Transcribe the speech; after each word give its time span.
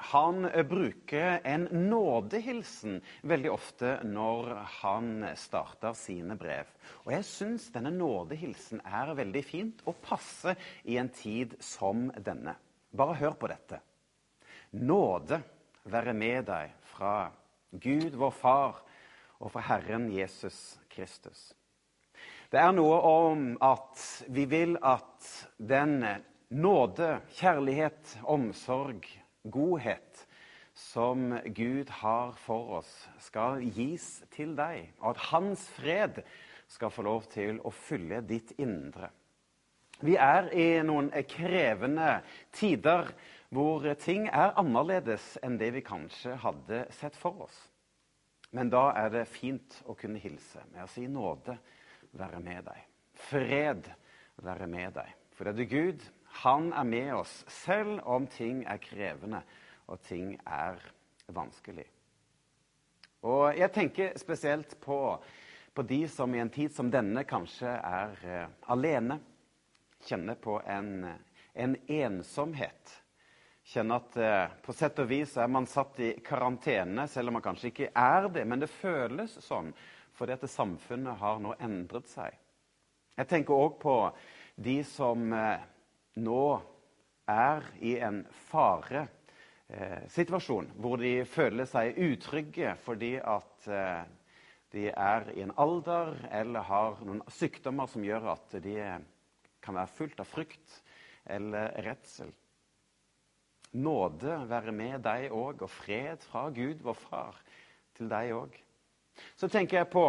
han 0.00 0.48
bruker 0.68 1.40
en 1.44 1.66
nådehilsen 1.90 3.00
veldig 3.28 3.50
ofte 3.52 3.90
når 4.08 4.48
han 4.80 5.26
starter 5.36 5.92
sine 5.98 6.38
brev. 6.40 6.70
Og 7.04 7.12
jeg 7.12 7.26
syns 7.28 7.68
denne 7.74 7.92
nådehilsen 7.92 8.80
er 8.80 9.12
veldig 9.18 9.42
fint 9.44 9.84
og 9.84 10.00
passer 10.00 10.56
i 10.88 10.96
en 11.00 11.12
tid 11.12 11.58
som 11.60 12.08
denne. 12.16 12.56
Bare 12.96 13.18
hør 13.20 13.36
på 13.36 13.52
dette. 13.52 13.82
Nåde 14.80 15.42
være 15.84 16.16
med 16.16 16.48
deg 16.48 16.72
fra 16.94 17.14
Gud 17.70 18.16
vår 18.16 18.34
Far 18.40 18.82
og 19.36 19.52
fra 19.52 19.68
Herren 19.68 20.08
Jesus 20.16 20.78
Kristus. 20.88 21.50
Det 22.50 22.58
er 22.58 22.72
noe 22.74 22.96
om 23.04 23.50
at 23.62 24.00
vi 24.32 24.48
vil 24.48 24.78
at 24.80 25.28
den 25.60 26.00
nåde, 26.50 27.20
kjærlighet, 27.36 28.16
omsorg, 28.24 29.06
godhet 29.42 30.26
som 30.76 31.34
Gud 31.44 31.90
har 32.00 32.32
for 32.40 32.76
oss, 32.80 32.90
skal 33.18 33.60
gis 33.74 34.20
til 34.32 34.54
deg, 34.58 34.92
og 35.00 35.14
at 35.14 35.24
Hans 35.30 35.66
fred 35.76 36.22
skal 36.70 36.92
få 36.94 37.04
lov 37.06 37.26
til 37.32 37.58
å 37.66 37.72
fylle 37.74 38.22
ditt 38.26 38.54
indre. 38.62 39.10
Vi 40.00 40.14
er 40.16 40.48
i 40.56 40.68
noen 40.86 41.10
krevende 41.28 42.20
tider 42.56 43.10
hvor 43.52 43.84
ting 44.00 44.28
er 44.30 44.54
annerledes 44.60 45.34
enn 45.44 45.58
det 45.60 45.72
vi 45.74 45.82
kanskje 45.84 46.38
hadde 46.40 46.86
sett 46.96 47.18
for 47.18 47.44
oss. 47.44 47.58
Men 48.56 48.70
da 48.72 48.88
er 48.98 49.10
det 49.12 49.26
fint 49.30 49.76
å 49.86 49.94
kunne 49.98 50.22
hilse 50.22 50.62
med 50.72 50.86
å 50.86 50.90
si 50.90 51.04
nåde 51.10 51.58
være 52.16 52.40
med 52.42 52.64
deg. 52.70 52.86
Fred 53.28 53.90
være 54.40 54.66
med 54.70 54.96
deg. 54.96 55.12
For 55.36 55.46
det 55.46 55.66
er 55.66 55.70
Gud, 55.70 56.06
han 56.30 56.72
er 56.72 56.84
med 56.84 57.14
oss 57.14 57.32
selv 57.50 58.00
om 58.06 58.26
ting 58.30 58.62
er 58.68 58.78
krevende 58.82 59.42
og 59.90 59.98
ting 60.06 60.36
er 60.46 60.78
vanskelig. 61.34 61.86
Og 63.26 63.56
jeg 63.58 63.72
tenker 63.74 64.16
spesielt 64.18 64.76
på, 64.80 65.18
på 65.74 65.82
de 65.84 66.04
som 66.08 66.34
i 66.34 66.40
en 66.40 66.52
tid 66.52 66.72
som 66.72 66.90
denne 66.92 67.26
kanskje 67.28 67.74
er 67.74 68.14
uh, 68.24 68.46
alene. 68.72 69.18
Kjenner 70.06 70.38
på 70.40 70.56
en, 70.64 71.04
en 71.52 71.76
ensomhet. 71.84 72.94
Kjenner 73.68 74.00
at 74.00 74.16
uh, 74.16 74.54
på 74.64 74.72
sett 74.72 75.02
og 75.02 75.10
vis 75.10 75.36
er 75.36 75.50
man 75.52 75.68
satt 75.68 76.00
i 76.00 76.14
karantene, 76.24 77.04
selv 77.10 77.28
om 77.28 77.36
man 77.36 77.44
kanskje 77.44 77.74
ikke 77.74 77.90
er 77.92 78.30
det. 78.32 78.46
Men 78.48 78.62
det 78.62 78.72
føles 78.72 79.36
sånn 79.44 79.74
fordi 80.16 80.34
at 80.36 80.50
samfunnet 80.52 81.16
har 81.20 81.38
nå 81.40 81.54
endret 81.64 82.08
seg. 82.10 82.34
Jeg 83.16 83.28
tenker 83.28 83.56
òg 83.56 83.78
på 83.80 83.94
de 84.60 84.80
som 84.84 85.32
eh, 85.32 85.62
nå 86.20 86.60
er 87.30 87.62
i 87.80 87.98
en 88.02 88.26
faresituasjon, 88.50 90.66
eh, 90.70 90.74
hvor 90.82 90.96
de 91.00 91.24
føler 91.28 91.64
seg 91.68 91.98
utrygge 91.98 92.76
fordi 92.84 93.14
at 93.18 93.68
eh, 93.68 94.02
de 94.70 94.90
er 94.90 95.32
i 95.34 95.40
en 95.42 95.52
alder 95.58 96.28
eller 96.30 96.60
har 96.68 96.96
noen 97.02 97.22
sykdommer 97.32 97.86
som 97.90 98.04
gjør 98.06 98.32
at 98.36 98.48
de 98.62 98.98
kan 99.60 99.74
være 99.76 99.94
fullt 99.96 100.20
av 100.22 100.26
frykt 100.30 100.82
eller 101.30 101.82
redsel. 101.84 102.30
Nåde 103.70 104.48
være 104.50 104.72
med 104.74 104.98
deg 105.04 105.30
òg, 105.30 105.62
og 105.62 105.70
fred 105.70 106.24
fra 106.26 106.48
Gud, 106.50 106.80
vår 106.82 106.96
Far, 106.98 107.36
til 107.94 108.08
deg 108.10 108.32
òg. 108.34 108.56
Så 109.38 109.46
tenker 109.50 109.78
jeg 109.78 109.90
på 109.92 110.02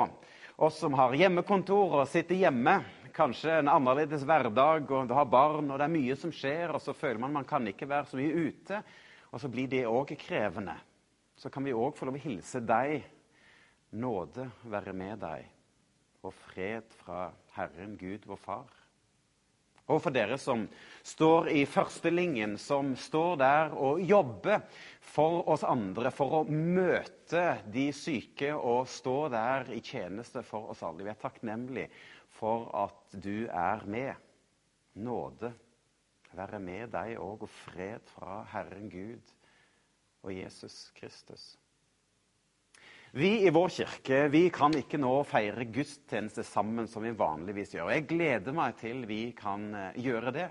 oss 0.61 0.79
som 0.81 0.95
har 0.97 1.13
hjemmekontor 1.17 1.99
og 1.99 2.09
sitter 2.09 2.39
hjemme. 2.39 2.79
Kanskje 3.11 3.57
en 3.59 3.69
annerledes 3.71 4.23
hverdag, 4.27 4.85
og 4.91 5.07
du 5.09 5.13
har 5.17 5.27
barn, 5.27 5.69
og 5.71 5.79
det 5.79 5.87
er 5.87 5.93
mye 5.93 6.15
som 6.19 6.31
skjer. 6.35 6.71
Og 6.71 6.81
så 6.83 6.95
føler 6.95 7.19
man 7.19 7.33
man 7.39 7.47
kan 7.47 7.67
ikke 7.67 7.89
være 7.89 8.07
så 8.11 8.19
mye 8.19 8.45
ute. 8.47 8.81
Og 9.31 9.41
så 9.41 9.51
blir 9.51 9.71
det 9.71 9.87
òg 9.87 10.13
krevende. 10.19 10.77
Så 11.35 11.49
kan 11.49 11.65
vi 11.65 11.73
òg 11.73 11.95
få 11.97 12.07
lov 12.07 12.19
å 12.19 12.23
hilse 12.23 12.61
deg. 12.63 13.01
Nåde 13.91 14.45
være 14.71 14.93
med 14.95 15.19
deg, 15.19 15.47
og 16.23 16.31
fred 16.47 16.93
fra 17.01 17.25
Herren 17.57 17.97
Gud, 17.99 18.23
vår 18.29 18.39
Far. 18.39 18.77
Og 19.91 19.99
for 19.99 20.13
dere 20.15 20.37
som 20.39 20.63
står 21.03 21.49
i 21.51 21.65
førstelinjen, 21.67 22.53
som 22.61 22.93
står 22.95 23.33
der 23.41 23.73
og 23.75 23.99
jobber 24.07 24.61
for 25.03 25.41
oss 25.51 25.65
andre, 25.67 26.13
for 26.15 26.37
å 26.39 26.41
møte 26.47 27.57
de 27.73 27.89
syke 27.95 28.53
og 28.55 28.87
stå 28.87 29.17
der 29.33 29.73
i 29.75 29.81
tjeneste 29.83 30.45
for 30.47 30.71
oss 30.71 30.85
alle. 30.87 31.03
Vi 31.03 31.11
er 31.11 31.19
takknemlige 31.19 31.89
for 32.41 32.65
at 32.73 33.21
du 33.21 33.45
er 33.45 33.85
med. 33.85 34.15
Nåde 34.97 35.53
være 36.35 36.59
med 36.63 36.91
deg 36.93 37.17
òg, 37.19 37.45
og 37.45 37.51
fred 37.51 38.07
fra 38.15 38.41
Herren 38.51 38.89
Gud 38.91 39.33
og 40.23 40.33
Jesus 40.35 40.89
Kristus. 40.97 41.51
Vi 43.11 43.41
i 43.43 43.51
vår 43.51 43.73
kirke 43.75 44.21
vi 44.31 44.45
kan 44.53 44.71
ikke 44.77 44.99
nå 45.01 45.11
feire 45.27 45.65
gudstjeneste 45.67 46.45
sammen 46.47 46.87
som 46.87 47.03
vi 47.03 47.11
vanligvis 47.11 47.73
gjør. 47.75 47.89
og 47.89 47.95
Jeg 47.97 48.07
gleder 48.07 48.55
meg 48.55 48.77
til 48.79 49.03
vi 49.07 49.33
kan 49.35 49.65
eh, 49.75 49.97
gjøre 49.99 50.31
det. 50.31 50.47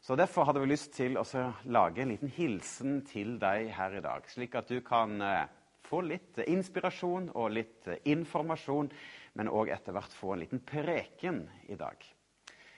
Så 0.00 0.16
Derfor 0.16 0.48
hadde 0.48 0.62
vi 0.62 0.70
lyst 0.72 0.94
til 0.96 1.18
å 1.20 1.24
lage 1.68 2.02
en 2.02 2.14
liten 2.14 2.32
hilsen 2.32 3.02
til 3.06 3.36
deg 3.38 3.68
her 3.76 3.98
i 3.98 4.02
dag. 4.02 4.24
Slik 4.26 4.56
at 4.56 4.72
du 4.72 4.80
kan 4.80 5.20
eh, 5.20 5.44
få 5.92 6.00
litt 6.08 6.40
inspirasjon 6.48 7.28
og 7.36 7.52
litt 7.52 7.92
eh, 7.92 8.00
informasjon, 8.14 8.90
men 9.36 9.52
òg 9.52 9.70
etter 9.76 9.96
hvert 9.96 10.16
få 10.16 10.34
en 10.34 10.42
liten 10.42 10.64
preken 10.64 11.44
i 11.68 11.76
dag. 11.76 12.00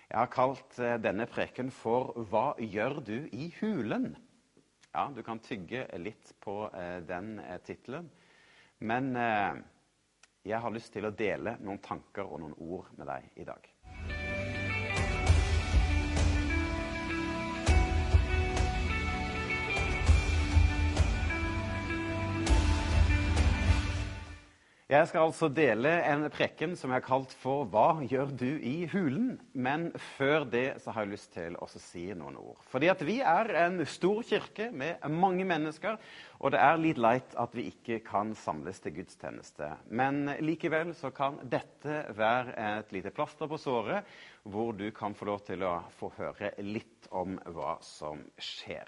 Jeg 0.05 0.19
har 0.21 0.31
kalt 0.31 0.77
denne 1.03 1.25
preken 1.27 1.71
for 1.75 2.13
'Hva 2.15 2.55
gjør 2.61 3.01
du 3.07 3.17
i 3.33 3.49
hulen?' 3.61 4.15
Ja, 4.95 5.09
Du 5.11 5.23
kan 5.23 5.41
tygge 5.43 5.89
litt 5.99 6.35
på 6.39 6.71
den 7.09 7.41
tittelen. 7.67 8.11
Men 8.79 9.17
eh, 9.17 9.55
jeg 10.45 10.61
har 10.61 10.73
lyst 10.75 10.93
til 10.93 11.07
å 11.09 11.15
dele 11.15 11.57
noen 11.65 11.81
tanker 11.83 12.27
og 12.27 12.43
noen 12.43 12.57
ord 12.59 12.91
med 12.99 13.09
deg 13.09 13.31
i 13.41 13.47
dag. 13.49 13.74
Jeg 24.95 25.09
skal 25.11 25.25
altså 25.27 25.49
dele 25.51 25.91
en 26.07 26.23
prekken 26.31 26.77
som 26.79 26.93
jeg 26.93 27.01
har 27.01 27.07
kalt 27.09 27.33
for 27.41 27.65
'Hva 27.67 28.05
gjør 28.07 28.29
du 28.31 28.61
i 28.63 28.87
hulen?' 28.93 29.41
Men 29.53 29.89
før 30.15 30.45
det 30.47 30.83
så 30.85 30.93
har 30.95 31.03
jeg 31.03 31.11
lyst 31.11 31.33
til 31.35 31.57
å 31.59 31.67
si 31.67 32.05
noen 32.15 32.37
ord. 32.39 32.61
Fordi 32.71 32.93
at 32.93 33.03
vi 33.03 33.19
er 33.19 33.51
en 33.65 33.83
stor 33.87 34.23
kirke 34.23 34.71
med 34.71 35.03
mange 35.11 35.45
mennesker, 35.45 35.99
og 36.39 36.55
det 36.55 36.61
er 36.61 36.79
litt 36.79 37.03
leit 37.03 37.35
at 37.35 37.51
vi 37.59 37.73
ikke 37.73 38.05
kan 38.07 38.37
samles 38.39 38.79
til 38.79 38.95
gudstjeneste. 38.95 39.73
Men 39.91 40.31
likevel 40.39 40.95
så 40.95 41.11
kan 41.11 41.43
dette 41.43 42.15
være 42.15 42.55
et 42.55 42.93
lite 42.93 43.11
plaster 43.11 43.51
på 43.51 43.59
såret, 43.59 44.05
hvor 44.45 44.71
du 44.79 44.93
kan 44.93 45.15
få 45.15 45.25
lov 45.25 45.43
til 45.43 45.65
å 45.65 45.81
få 45.99 46.13
høre 46.21 46.55
litt 46.63 47.11
om 47.11 47.35
hva 47.51 47.81
som 47.83 48.23
skjer. 48.39 48.87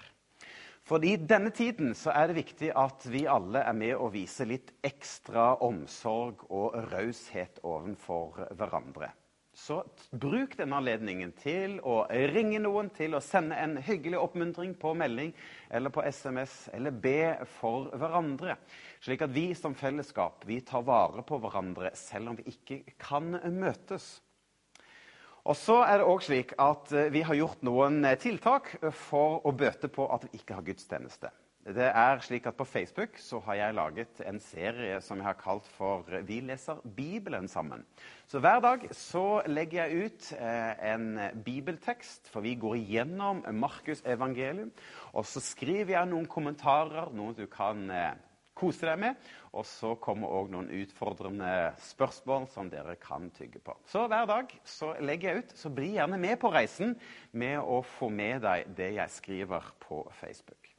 Fordi 0.87 1.17
denne 1.19 1.51
tiden 1.51 1.91
så 1.99 2.13
er 2.15 2.29
det 2.29 2.37
viktig 2.37 2.69
at 2.79 3.03
vi 3.11 3.25
alle 3.27 3.59
er 3.59 3.75
med 3.75 3.97
og 3.97 4.13
viser 4.13 4.47
litt 4.47 4.69
ekstra 4.87 5.57
omsorg 5.65 6.45
og 6.47 6.77
raushet 6.93 7.59
overfor 7.67 8.45
hverandre. 8.55 9.09
Så 9.57 9.81
bruk 10.13 10.53
denne 10.55 10.77
anledningen 10.77 11.31
til 11.41 11.79
å 11.81 12.03
ringe 12.31 12.59
noen, 12.61 12.91
til 12.93 13.17
å 13.17 13.21
sende 13.25 13.57
en 13.57 13.73
hyggelig 13.83 14.19
oppmuntring 14.21 14.75
på 14.79 14.93
melding 14.95 15.33
eller 15.73 15.91
på 15.91 16.05
SMS, 16.05 16.69
eller 16.77 16.93
be 16.93 17.33
for 17.57 17.89
hverandre. 17.97 18.55
Slik 19.01 19.25
at 19.25 19.33
vi 19.33 19.49
som 19.57 19.75
fellesskap 19.75 20.45
vi 20.47 20.61
tar 20.61 20.85
vare 20.87 21.25
på 21.25 21.41
hverandre 21.41 21.91
selv 21.97 22.31
om 22.31 22.39
vi 22.39 22.53
ikke 22.53 22.95
kan 23.01 23.33
møtes. 23.57 24.21
Og 25.47 25.55
så 25.55 25.79
er 25.87 26.01
det 26.01 26.07
også 26.07 26.27
slik 26.27 26.53
at 26.59 26.91
eh, 26.91 27.11
Vi 27.13 27.23
har 27.23 27.39
gjort 27.39 27.61
noen 27.63 28.03
eh, 28.05 28.17
tiltak 28.19 28.73
for 28.91 29.39
å 29.47 29.53
bøte 29.55 29.87
på 29.87 30.07
at 30.11 30.27
vi 30.27 30.41
ikke 30.41 30.57
har 30.57 30.65
gudstjeneste. 30.67 31.31
Det 31.67 31.87
er 31.87 32.21
slik 32.23 32.45
at 32.47 32.55
På 32.55 32.63
Facebook 32.67 33.17
så 33.19 33.39
har 33.43 33.57
jeg 33.59 33.75
laget 33.75 34.21
en 34.27 34.39
serie 34.39 35.01
som 35.03 35.19
jeg 35.19 35.27
har 35.27 35.39
kalt 35.39 35.67
for 35.67 36.03
'Vi 36.07 36.39
leser 36.39 36.79
Bibelen 36.95 37.47
sammen'. 37.47 37.83
Så 38.27 38.39
Hver 38.39 38.59
dag 38.59 38.87
så 38.91 39.41
legger 39.47 39.85
jeg 39.85 40.05
ut 40.05 40.33
eh, 40.39 40.93
en 40.93 41.19
bibeltekst, 41.45 42.29
for 42.29 42.41
vi 42.41 42.55
går 42.55 42.75
igjennom 42.75 43.43
Markus 43.53 44.01
evangelium. 44.05 44.71
Og 45.13 45.25
så 45.25 45.39
skriver 45.39 45.99
jeg 45.99 46.07
noen 46.07 46.27
kommentarer, 46.27 47.11
noe 47.11 47.33
du 47.33 47.45
kan 47.45 47.89
eh, 47.89 48.11
kose 48.57 48.87
deg 48.89 48.99
med. 49.01 49.27
Og 49.57 49.65
så 49.65 49.93
kommer 50.01 50.33
òg 50.33 50.51
noen 50.53 50.69
utfordrende 50.81 51.51
spørsmål 51.87 52.47
som 52.53 52.71
dere 52.71 52.97
kan 53.01 53.29
tygge 53.37 53.61
på. 53.63 53.75
Så 53.89 54.05
hver 54.09 54.27
dag 54.29 54.53
så 54.67 54.93
legger 55.01 55.29
jeg 55.29 55.43
ut, 55.43 55.53
så 55.57 55.73
bli 55.73 55.93
gjerne 55.95 56.19
med 56.21 56.37
på 56.41 56.51
reisen 56.53 56.95
med 57.31 57.59
å 57.61 57.81
få 57.85 58.09
med 58.13 58.43
deg 58.45 58.73
det 58.77 58.93
jeg 58.97 59.15
skriver 59.17 59.71
på 59.85 60.03
Facebook. 60.19 60.73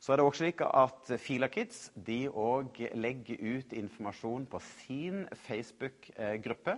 Så 0.00 0.12
er 0.12 0.20
det 0.20 0.26
også 0.28 0.44
slik 0.44 0.60
at 0.62 1.12
Filakids 1.18 1.78
de 2.06 2.26
også 2.28 2.92
legger 3.00 3.40
ut 3.42 3.72
informasjon 3.74 4.44
på 4.46 4.60
sin 4.62 5.24
Facebook-gruppe. 5.46 6.76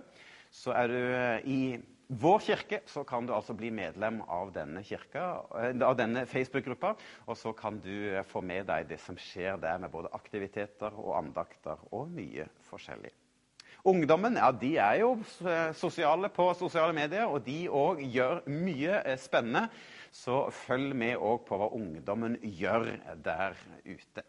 Så 0.49 0.73
er 0.73 0.89
du 0.89 1.01
i 1.51 1.61
vår 2.09 2.39
kirke, 2.39 2.79
så 2.89 3.03
kan 3.05 3.27
du 3.27 3.33
altså 3.35 3.53
bli 3.53 3.69
medlem 3.71 4.21
av 4.25 4.49
denne, 4.53 4.81
eh, 4.81 5.93
denne 5.97 6.25
Facebook-gruppa. 6.25 6.95
Og 7.27 7.37
så 7.37 7.53
kan 7.53 7.79
du 7.79 8.15
eh, 8.15 8.25
få 8.25 8.41
med 8.41 8.65
deg 8.65 8.89
det 8.89 8.99
som 9.03 9.17
skjer 9.17 9.59
der, 9.61 9.77
med 9.77 9.91
både 9.93 10.09
aktiviteter 10.17 10.95
og 10.97 11.17
andakter 11.19 11.77
og 11.91 12.09
mye 12.09 12.49
forskjellig. 12.69 13.13
Ungdommen 13.87 14.35
ja, 14.35 14.49
de 14.51 14.73
er 14.75 14.97
jo 14.99 15.13
sosiale 15.77 16.27
på 16.33 16.49
sosiale 16.59 16.91
medier, 16.93 17.29
og 17.29 17.45
de 17.45 17.61
òg 17.71 18.01
gjør 18.11 18.41
mye 18.51 18.99
spennende. 19.21 19.69
Så 20.11 20.49
følg 20.65 20.91
med 20.97 21.21
òg 21.21 21.45
på 21.47 21.61
hva 21.61 21.69
ungdommen 21.77 22.35
gjør 22.41 22.89
der 23.23 23.55
ute. 23.85 24.25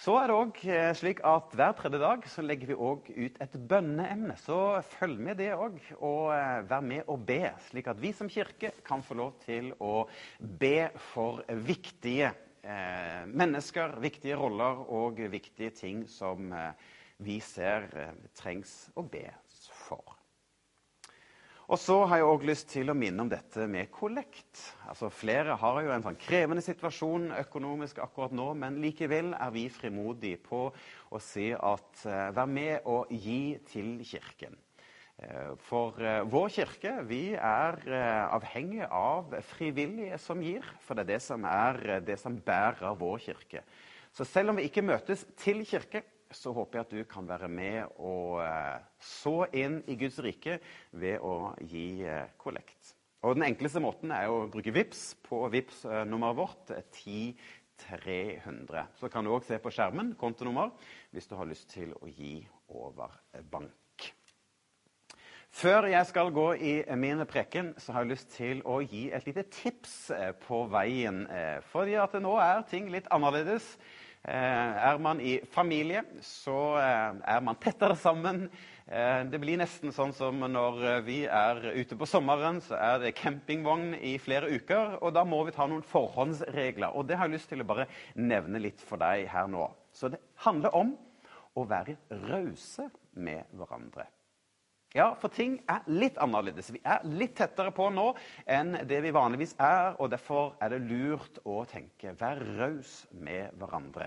Så 0.00 0.16
er 0.18 0.26
det 0.28 0.34
òg 0.34 0.60
eh, 0.66 0.90
slik 0.98 1.20
at 1.26 1.52
Hver 1.54 1.74
tredje 1.78 2.00
dag 2.02 2.24
så 2.30 2.42
legger 2.42 2.72
vi 2.72 2.76
òg 2.76 3.10
ut 3.14 3.36
et 3.44 3.54
bønneemne. 3.70 4.34
Så 4.42 4.58
følg 4.96 5.20
med 5.22 5.38
det 5.38 5.52
òg, 5.54 5.78
og 6.00 6.32
eh, 6.34 6.64
vær 6.66 6.82
med 6.82 7.10
og 7.12 7.22
be, 7.28 7.52
slik 7.68 7.90
at 7.92 8.00
vi 8.02 8.10
som 8.16 8.30
kirke 8.30 8.72
kan 8.86 9.04
få 9.06 9.18
lov 9.20 9.36
til 9.44 9.70
å 9.78 10.08
be 10.40 10.90
for 11.12 11.44
viktige 11.68 12.32
eh, 12.64 13.22
mennesker, 13.30 13.94
viktige 14.02 14.38
roller 14.40 14.82
og 14.88 15.22
viktige 15.30 15.70
ting 15.78 16.04
som 16.10 16.50
eh, 16.52 16.72
vi 17.22 17.38
ser 17.44 17.86
eh, 17.94 18.14
trengs 18.34 18.74
å 18.98 19.06
be. 19.06 19.28
Og 21.64 21.78
så 21.80 21.94
har 22.04 22.20
jeg 22.20 22.28
òg 22.28 22.42
lyst 22.44 22.66
til 22.74 22.92
å 22.92 22.96
minne 22.96 23.24
om 23.24 23.30
dette 23.30 23.64
med 23.70 23.88
kollekt. 23.92 24.60
Altså, 24.84 25.08
flere 25.08 25.56
har 25.56 25.78
jo 25.80 25.94
en 25.94 26.04
sånn 26.04 26.18
krevende 26.20 26.64
situasjon 26.64 27.30
økonomisk 27.38 28.02
akkurat 28.04 28.34
nå, 28.36 28.50
men 28.60 28.76
likevel 28.82 29.32
er 29.38 29.54
vi 29.54 29.64
frimodige 29.72 30.42
på 30.44 30.66
å 30.68 31.20
si 31.24 31.48
at 31.56 32.04
uh, 32.04 32.28
vær 32.36 32.50
med 32.52 32.84
og 32.90 33.08
gi 33.08 33.56
til 33.70 33.96
Kirken. 34.04 34.58
Uh, 35.16 35.54
for 35.64 35.96
uh, 36.04 36.20
vår 36.28 36.52
kirke 36.52 36.98
vi 37.08 37.22
er 37.32 37.80
avhengig 38.26 38.84
av 38.84 39.32
frivillige 39.54 40.20
som 40.20 40.44
gir, 40.44 40.68
for 40.84 40.98
det 40.98 41.06
er 41.06 41.12
det 41.14 41.22
som 41.24 41.48
er 41.48 41.80
det 42.04 42.18
som 42.20 42.36
bærer 42.44 43.00
vår 43.00 43.24
kirke. 43.30 43.64
Så 44.12 44.28
selv 44.28 44.52
om 44.52 44.60
vi 44.60 44.68
ikke 44.68 44.84
møtes 44.84 45.24
til 45.40 45.64
kirke, 45.64 46.04
så 46.36 46.52
håper 46.54 46.78
jeg 46.78 46.86
at 46.86 46.92
du 46.94 47.04
kan 47.10 47.28
være 47.28 47.48
med 47.50 47.84
og 48.02 48.40
eh, 48.44 48.78
så 49.00 49.46
inn 49.56 49.80
i 49.90 49.96
Guds 50.00 50.18
rike 50.24 50.58
ved 50.92 51.22
å 51.24 51.54
gi 51.62 52.04
eh, 52.06 52.30
kollekt. 52.40 52.94
Og 53.24 53.38
Den 53.38 53.46
enkleste 53.46 53.80
måten 53.80 54.12
er 54.12 54.28
å 54.28 54.44
bruke 54.52 54.74
VIPS 54.74 55.14
på 55.24 55.46
VIPS 55.52 55.84
eh, 55.88 56.02
nummeret 56.08 56.36
vårt 56.38 56.74
10300. 57.00 58.84
Så 59.00 59.08
kan 59.12 59.24
du 59.24 59.32
òg 59.34 59.46
se 59.46 59.58
på 59.62 59.72
skjermen 59.72 60.14
kontonummer 60.20 60.74
hvis 61.14 61.30
du 61.30 61.34
har 61.38 61.48
lyst 61.48 61.70
til 61.72 61.94
å 62.00 62.10
gi 62.10 62.36
over 62.74 63.08
bank. 63.50 63.72
Før 65.54 65.86
jeg 65.86 66.06
skal 66.08 66.32
gå 66.34 66.48
i 66.58 66.72
min 66.98 67.22
preken, 67.30 67.76
så 67.78 67.94
har 67.94 68.02
jeg 68.02 68.10
lyst 68.16 68.32
til 68.34 68.58
å 68.66 68.80
gi 68.82 69.04
et 69.14 69.22
lite 69.28 69.44
tips 69.54 70.10
på 70.42 70.64
veien. 70.66 71.20
Fordi 71.70 71.94
at 72.02 72.16
nå 72.18 72.32
er 72.42 72.64
ting 72.66 72.90
litt 72.90 73.06
annerledes. 73.14 73.76
Eh, 74.24 74.84
er 74.88 74.98
man 75.04 75.18
i 75.20 75.34
familie, 75.52 76.00
så 76.24 76.78
eh, 76.80 77.18
er 77.34 77.42
man 77.44 77.58
tettere 77.60 77.96
sammen. 78.00 78.46
Eh, 78.88 79.20
det 79.28 79.40
blir 79.42 79.60
nesten 79.60 79.92
sånn 79.92 80.14
som 80.16 80.40
når 80.48 80.80
vi 81.04 81.18
er 81.28 81.60
ute 81.76 81.98
på 82.00 82.08
sommeren, 82.08 82.62
så 82.64 82.78
er 82.78 83.02
det 83.02 83.14
campingvogn 83.18 83.98
i 84.00 84.14
flere 84.22 84.48
uker. 84.48 84.96
Og 85.04 85.12
da 85.12 85.26
må 85.28 85.42
vi 85.44 85.52
ta 85.52 85.68
noen 85.68 85.84
forhåndsregler. 85.84 86.96
Og 86.96 87.04
det 87.08 87.20
har 87.20 87.28
jeg 87.28 87.36
lyst 87.36 87.52
til 87.52 87.60
å 87.60 87.68
bare 87.68 87.88
nevne 88.16 88.64
litt 88.64 88.80
for 88.80 89.02
deg 89.04 89.28
her 89.28 89.50
nå. 89.52 89.68
Så 89.92 90.08
det 90.14 90.22
handler 90.46 90.72
om 90.80 90.96
å 91.54 91.68
være 91.68 91.98
rause 92.24 92.88
med 93.20 93.44
hverandre. 93.52 94.08
Ja, 94.94 95.08
for 95.18 95.32
ting 95.34 95.56
er 95.66 95.82
litt 95.90 96.20
annerledes. 96.22 96.68
Vi 96.70 96.78
er 96.86 97.02
litt 97.18 97.32
tettere 97.34 97.72
på 97.74 97.88
nå 97.90 98.12
enn 98.46 98.76
det 98.86 99.00
vi 99.02 99.10
vanligvis 99.14 99.56
er. 99.58 99.96
og 99.98 100.12
Derfor 100.12 100.52
er 100.62 100.70
det 100.70 100.84
lurt 100.86 101.40
å 101.42 101.64
tenke 101.66 102.12
vær 102.20 102.38
raus 102.60 103.00
med 103.10 103.50
hverandre. 103.58 104.06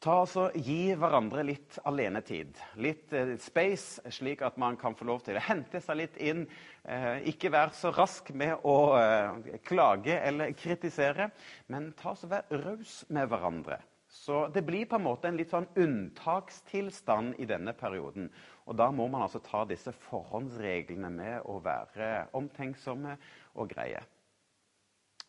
Ta 0.00 0.20
altså, 0.22 0.46
Gi 0.54 0.94
hverandre 0.96 1.42
litt 1.44 1.80
alenetid, 1.84 2.54
litt 2.80 3.10
eh, 3.12 3.34
space, 3.42 4.06
slik 4.14 4.46
at 4.46 4.56
man 4.56 4.78
kan 4.80 4.94
få 4.96 5.10
lov 5.10 5.26
til 5.26 5.36
å 5.36 5.42
hente 5.44 5.82
seg 5.82 5.98
litt 5.98 6.22
inn. 6.22 6.46
Eh, 6.86 7.26
ikke 7.34 7.50
vær 7.52 7.74
så 7.76 7.90
rask 7.92 8.30
med 8.30 8.62
å 8.62 8.78
eh, 9.02 9.58
klage 9.66 10.14
eller 10.14 10.54
kritisere, 10.56 11.32
men 11.74 11.90
ta 11.98 12.14
så 12.16 12.30
vær 12.30 12.46
raus 12.62 13.00
med 13.10 13.28
hverandre. 13.34 13.82
Så 14.10 14.48
det 14.50 14.64
blir 14.66 14.88
på 14.90 14.98
en 14.98 15.04
måte 15.06 15.28
en 15.30 15.36
litt 15.38 15.52
sånn 15.52 15.68
unntakstilstand 15.78 17.36
i 17.38 17.46
denne 17.46 17.70
perioden. 17.78 18.26
Og 18.66 18.74
da 18.78 18.88
må 18.90 19.06
man 19.06 19.22
altså 19.22 19.38
ta 19.44 19.62
disse 19.70 19.92
forhåndsreglene 20.08 21.10
med 21.14 21.46
å 21.46 21.60
være 21.62 22.26
omtenksomme 22.34 23.14
og 23.54 23.70
greie. 23.70 24.02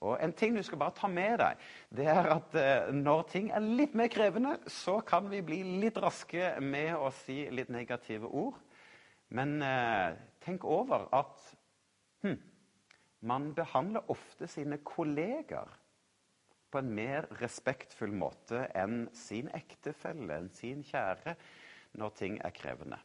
Og 0.01 0.18
En 0.18 0.33
ting 0.33 0.56
du 0.57 0.63
skal 0.66 0.80
bare 0.81 0.98
ta 0.98 1.07
med 1.07 1.36
deg, 1.38 1.60
det 1.94 2.07
er 2.10 2.30
at 2.33 2.56
eh, 2.57 2.89
når 2.89 3.28
ting 3.30 3.51
er 3.54 3.62
litt 3.62 3.94
mer 3.94 4.10
krevende, 4.10 4.56
så 4.66 4.98
kan 5.06 5.30
vi 5.30 5.44
bli 5.45 5.60
litt 5.83 6.00
raske 6.01 6.56
med 6.57 6.95
å 6.98 7.12
si 7.22 7.44
litt 7.54 7.69
negative 7.69 8.25
ord. 8.25 8.57
Men 9.30 9.60
eh, 9.62 10.18
tenk 10.42 10.66
over 10.66 11.06
at 11.13 11.45
hm, 12.25 12.39
man 13.30 13.51
behandler 13.54 14.10
ofte 14.10 14.50
sine 14.50 14.81
kolleger 14.81 15.69
på 16.71 16.81
en 16.81 16.91
mer 16.95 17.27
respektfull 17.41 18.13
måte 18.15 18.65
enn 18.77 19.06
sin 19.15 19.51
ektefelle, 19.56 20.38
enn 20.38 20.51
sin 20.56 20.83
kjære, 20.88 21.35
når 22.00 22.18
ting 22.18 22.38
er 22.41 22.56
krevende. 22.56 23.00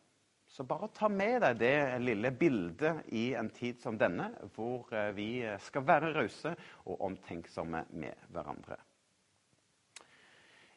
Så 0.46 0.64
bare 0.64 0.88
ta 0.94 1.08
med 1.12 1.42
deg 1.42 1.58
det 1.60 1.76
lille 2.00 2.30
bildet 2.32 3.08
i 3.12 3.28
en 3.36 3.50
tid 3.52 3.80
som 3.82 3.98
denne, 3.98 4.30
hvor 4.54 4.86
eh, 4.94 5.10
vi 5.16 5.30
skal 5.60 5.84
være 5.84 6.14
rause 6.14 6.54
og 6.86 7.02
omtenksomme 7.10 7.82
med 7.98 8.28
hverandre. 8.32 8.78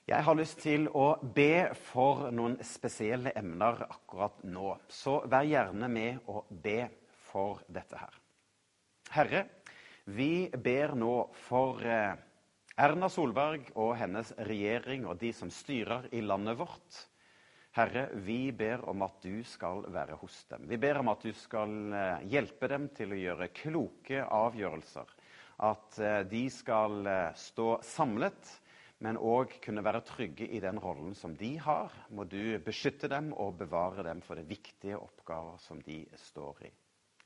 Jeg 0.09 0.25
har 0.25 0.35
lyst 0.35 0.63
til 0.63 0.87
å 0.97 1.19
be 1.21 1.69
for 1.91 2.31
noen 2.33 2.55
spesielle 2.65 3.29
emner 3.37 3.83
akkurat 3.85 4.39
nå. 4.49 4.71
Så 4.89 5.19
vær 5.29 5.45
gjerne 5.45 5.85
med 5.91 6.31
å 6.33 6.41
be 6.49 6.79
for 7.29 7.61
dette 7.69 7.99
her. 8.01 8.15
Herre, 9.13 9.43
vi 10.09 10.49
ber 10.49 10.95
nå 10.97 11.13
for 11.45 11.85
eh, 11.85 12.17
Erna 12.79 13.09
Solberg 13.11 13.73
og 13.75 13.89
hennes 13.99 14.29
regjering 14.47 15.03
og 15.09 15.17
de 15.19 15.33
som 15.35 15.49
styrer 15.51 16.05
i 16.15 16.21
landet 16.23 16.55
vårt. 16.61 16.99
Herre, 17.75 18.05
vi 18.23 18.53
ber 18.55 18.85
om 18.87 19.03
at 19.03 19.17
du 19.19 19.41
skal 19.43 19.83
være 19.91 20.15
hos 20.21 20.37
dem. 20.47 20.63
Vi 20.71 20.79
ber 20.79 21.01
om 21.01 21.11
at 21.11 21.25
du 21.27 21.33
skal 21.35 21.73
eh, 21.91 22.23
hjelpe 22.31 22.69
dem 22.71 22.87
til 22.95 23.11
å 23.11 23.19
gjøre 23.19 23.49
kloke 23.51 24.23
avgjørelser. 24.23 25.11
At 25.67 25.99
eh, 25.99 26.21
de 26.31 26.45
skal 26.55 27.03
eh, 27.03 27.35
stå 27.35 27.67
samlet, 27.83 28.55
men 29.03 29.19
òg 29.19 29.59
kunne 29.65 29.83
være 29.83 30.05
trygge 30.07 30.47
i 30.47 30.63
den 30.63 30.79
rollen 30.79 31.11
som 31.19 31.35
de 31.35 31.57
har. 31.59 31.91
Må 32.15 32.23
du 32.31 32.55
beskytte 32.63 33.11
dem 33.11 33.33
og 33.35 33.59
bevare 33.59 34.07
dem 34.07 34.23
for 34.23 34.39
de 34.39 34.47
viktige 34.47 34.95
oppgaver 35.03 35.59
som 35.67 35.83
de 35.83 36.05
står 36.31 36.69
i. 36.71 36.77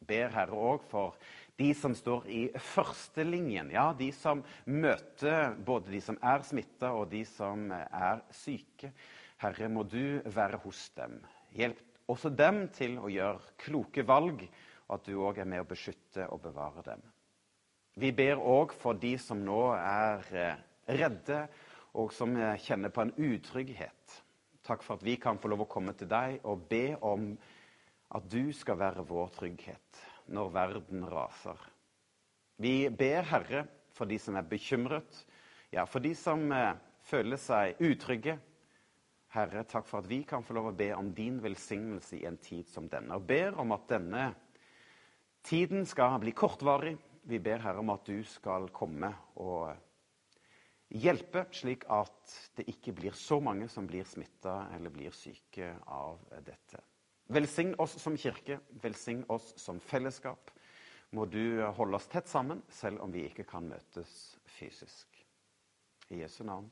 Ber 0.08 0.34
Herre 0.34 0.58
òg 0.58 0.84
for 0.90 1.18
de 1.60 1.70
som 1.78 1.94
står 1.96 2.28
i 2.34 2.42
førstelinjen, 2.74 3.70
ja, 3.74 3.92
de 3.98 4.10
som 4.16 4.42
møter 4.66 5.54
både 5.66 5.94
de 5.94 6.02
som 6.02 6.18
er 6.22 6.46
smitta, 6.48 6.94
og 6.98 7.12
de 7.12 7.22
som 7.30 7.70
er 7.74 8.24
syke. 8.34 8.94
Herre, 9.44 9.70
må 9.70 9.84
du 9.86 10.22
være 10.34 10.60
hos 10.64 10.88
dem. 10.98 11.20
Hjelp 11.54 11.82
også 12.10 12.32
dem 12.34 12.66
til 12.74 12.98
å 13.00 13.12
gjøre 13.12 13.56
kloke 13.62 14.06
valg, 14.08 14.46
og 14.88 14.96
at 14.98 15.06
du 15.08 15.18
òg 15.22 15.40
er 15.44 15.50
med 15.50 15.64
å 15.64 15.70
beskytte 15.70 16.28
og 16.34 16.42
bevare 16.44 16.84
dem. 16.86 17.04
Vi 18.02 18.10
ber 18.16 18.42
òg 18.42 18.74
for 18.74 18.98
de 18.98 19.14
som 19.22 19.42
nå 19.46 19.62
er 19.78 20.30
eh, 20.34 20.62
redde, 20.98 21.44
og 21.94 22.14
som 22.16 22.34
eh, 22.34 22.58
kjenner 22.62 22.90
på 22.94 23.04
en 23.06 23.14
utrygghet. 23.14 24.16
Takk 24.66 24.82
for 24.82 24.98
at 24.98 25.06
vi 25.06 25.20
kan 25.22 25.38
få 25.38 25.52
lov 25.52 25.66
å 25.66 25.70
komme 25.70 25.94
til 25.98 26.10
deg 26.10 26.40
og 26.50 26.66
be 26.72 26.96
om 27.06 27.34
at 28.14 28.26
du 28.30 28.54
skal 28.54 28.80
være 28.80 29.06
vår 29.10 29.32
trygghet 29.38 30.04
når 30.34 30.52
verden 30.54 31.06
raser. 31.10 31.60
Vi 32.62 32.90
ber, 32.90 33.26
Herre, 33.28 33.66
for 33.94 34.10
de 34.10 34.20
som 34.22 34.38
er 34.38 34.48
bekymret, 34.48 35.24
Ja, 35.74 35.88
for 35.90 36.04
de 36.06 36.12
som 36.14 36.52
eh, 36.54 36.76
føler 37.10 37.40
seg 37.42 37.80
utrygge, 37.82 38.36
Herre, 39.34 39.64
takk 39.66 39.88
for 39.90 40.04
at 40.04 40.10
vi 40.10 40.20
kan 40.30 40.44
få 40.46 40.54
lov 40.54 40.68
å 40.70 40.76
be 40.78 40.92
om 40.94 41.08
din 41.18 41.40
velsignelse 41.42 42.20
i 42.20 42.28
en 42.30 42.38
tid 42.38 42.70
som 42.70 42.86
denne. 42.86 43.18
Og 43.18 43.26
ber 43.26 43.58
om 43.58 43.74
at 43.74 43.88
denne 43.90 44.28
tiden 45.42 45.88
skal 45.90 46.20
bli 46.22 46.36
kortvarig. 46.38 46.94
Vi 47.26 47.42
ber 47.42 47.66
Herre 47.66 47.82
om 47.82 47.90
at 47.90 48.06
du 48.06 48.22
skal 48.30 48.70
komme 48.76 49.10
og 49.42 49.74
hjelpe, 50.94 51.48
slik 51.58 51.88
at 51.90 52.38
det 52.60 52.68
ikke 52.70 52.94
blir 53.02 53.18
så 53.18 53.42
mange 53.42 53.66
som 53.74 53.90
blir 53.90 54.06
smitta 54.06 54.68
eller 54.76 54.94
blir 54.94 55.18
syke 55.18 55.74
av 55.90 56.22
dette. 56.46 56.86
Velsign 57.34 57.74
oss 57.82 57.96
som 58.02 58.18
kirke, 58.18 58.60
velsign 58.82 59.24
oss 59.32 59.54
som 59.58 59.80
fellesskap. 59.82 60.52
Må 61.14 61.26
du 61.26 61.62
holde 61.78 61.98
oss 61.98 62.08
tett 62.10 62.30
sammen, 62.30 62.62
selv 62.70 63.02
om 63.02 63.14
vi 63.14 63.26
ikke 63.28 63.46
kan 63.50 63.66
møtes 63.70 64.38
fysisk. 64.58 65.08
I 66.14 66.22
Jesu 66.22 66.44
navn. 66.46 66.70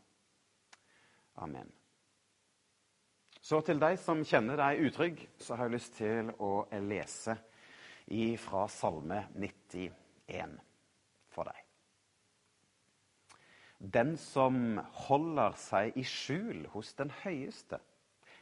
Amen. 1.41 1.69
Så 3.41 3.61
til 3.65 3.79
deg 3.81 3.97
som 3.97 4.21
kjenner 4.27 4.59
deg 4.59 4.83
utrygg, 4.85 5.23
så 5.41 5.57
har 5.57 5.65
jeg 5.69 5.79
lyst 5.79 5.97
til 5.97 6.29
å 6.37 6.53
lese 6.85 7.37
fra 8.41 8.67
Salme 8.69 9.23
91 9.33 10.57
for 11.31 11.49
deg. 11.49 11.59
Den 13.81 14.13
som 14.19 14.77
holder 15.07 15.55
seg 15.57 15.97
i 15.97 16.03
skjul 16.05 16.67
hos 16.75 16.93
den 16.99 17.09
høyeste, 17.23 17.79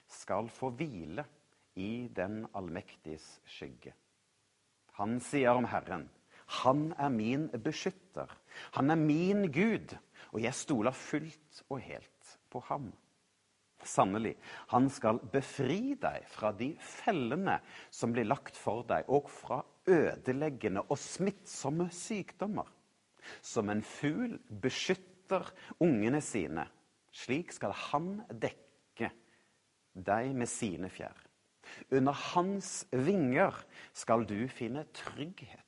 skal 0.09 0.49
få 0.51 0.71
hvile 0.73 1.23
i 1.79 2.09
den 2.15 2.43
allmektiges 2.53 3.25
skygge. 3.47 3.95
Han 4.99 5.19
sier 5.23 5.55
om 5.55 5.67
Herren, 5.71 6.09
han 6.63 6.89
er 6.97 7.11
min 7.13 7.47
beskytter, 7.63 8.31
han 8.75 8.91
er 8.91 8.99
min 8.99 9.45
Gud, 9.53 9.93
og 10.33 10.41
jeg 10.43 10.57
stoler 10.57 10.95
fullt 10.95 11.61
og 11.69 11.79
helt 11.85 12.33
på 12.51 12.61
ham. 12.67 12.89
Sannelig, 13.85 14.33
han 14.73 14.89
skal 14.91 15.21
befri 15.31 15.95
deg 16.01 16.25
fra 16.27 16.51
de 16.51 16.73
fellene 16.83 17.59
som 17.95 18.11
blir 18.11 18.27
lagt 18.27 18.57
for 18.59 18.83
deg, 18.89 19.07
og 19.07 19.29
fra 19.31 19.61
ødeleggende 19.87 20.83
og 20.89 20.99
smittsomme 20.99 21.87
sykdommer. 21.95 22.67
Som 23.45 23.71
en 23.71 23.85
fugl 23.85 24.35
beskytter 24.61 25.47
ungene 25.79 26.19
sine, 26.23 26.65
slik 27.13 27.53
skal 27.55 27.71
han 27.91 28.17
dekke 28.29 29.13
deg 29.93 30.35
med 30.35 30.49
sine 30.49 30.91
fjær. 30.91 31.28
Under 31.91 32.15
hans 32.33 32.85
vinger 32.91 33.55
skal 33.93 34.25
du 34.29 34.47
finne 34.51 34.85
trygghet. 34.95 35.65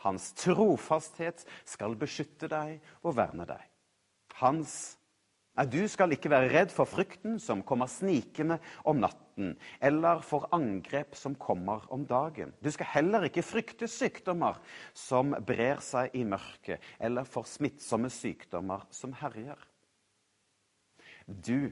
Hans 0.00 0.30
trofasthet 0.38 1.44
skal 1.68 1.98
beskytte 2.00 2.48
deg 2.48 2.78
og 3.04 3.18
verne 3.18 3.46
deg. 3.48 3.66
Hans 4.40 4.96
Nei, 5.58 5.66
du 5.66 5.82
skal 5.90 6.14
ikke 6.14 6.30
være 6.30 6.48
redd 6.54 6.70
for 6.72 6.88
frykten 6.88 7.34
som 7.42 7.60
kommer 7.66 7.90
snikende 7.90 8.56
om 8.88 9.00
natten, 9.02 9.56
eller 9.82 10.22
for 10.24 10.46
angrep 10.56 11.16
som 11.18 11.34
kommer 11.36 11.82
om 11.92 12.06
dagen. 12.08 12.54
Du 12.62 12.70
skal 12.72 12.88
heller 12.94 13.26
ikke 13.26 13.44
frykte 13.44 13.88
sykdommer 13.90 14.56
som 14.96 15.34
brer 15.44 15.82
seg 15.84 16.14
i 16.16 16.22
mørket, 16.24 16.78
eller 17.02 17.28
for 17.28 17.48
smittsomme 17.50 18.08
sykdommer 18.14 18.86
som 18.94 19.12
herjer. 19.20 19.58
Du 21.26 21.68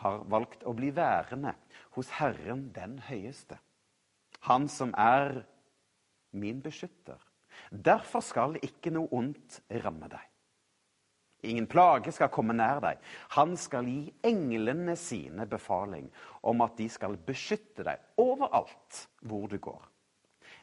har 0.00 0.22
valgt 0.30 0.64
å 0.64 0.72
bli 0.74 0.88
værende 0.94 1.52
hos 1.96 2.10
Herren 2.18 2.70
den 2.74 2.98
høyeste, 3.08 3.58
Han 4.48 4.66
som 4.68 4.90
er 4.98 5.44
min 6.32 6.62
beskytter. 6.62 7.20
Derfor 7.70 8.24
skal 8.24 8.56
ikke 8.62 8.90
noe 8.90 9.06
ondt 9.14 9.60
ramme 9.84 10.08
deg. 10.10 10.24
Ingen 11.42 11.66
plage 11.66 12.12
skal 12.14 12.30
komme 12.30 12.54
nær 12.54 12.80
deg. 12.82 12.98
Han 13.34 13.56
skal 13.58 13.86
gi 13.86 14.12
englene 14.26 14.94
sine 14.98 15.46
befaling 15.50 16.06
om 16.46 16.62
at 16.62 16.76
de 16.78 16.86
skal 16.90 17.18
beskytte 17.26 17.86
deg 17.86 18.02
overalt 18.22 19.06
hvor 19.26 19.48
du 19.50 19.58
går. 19.62 19.82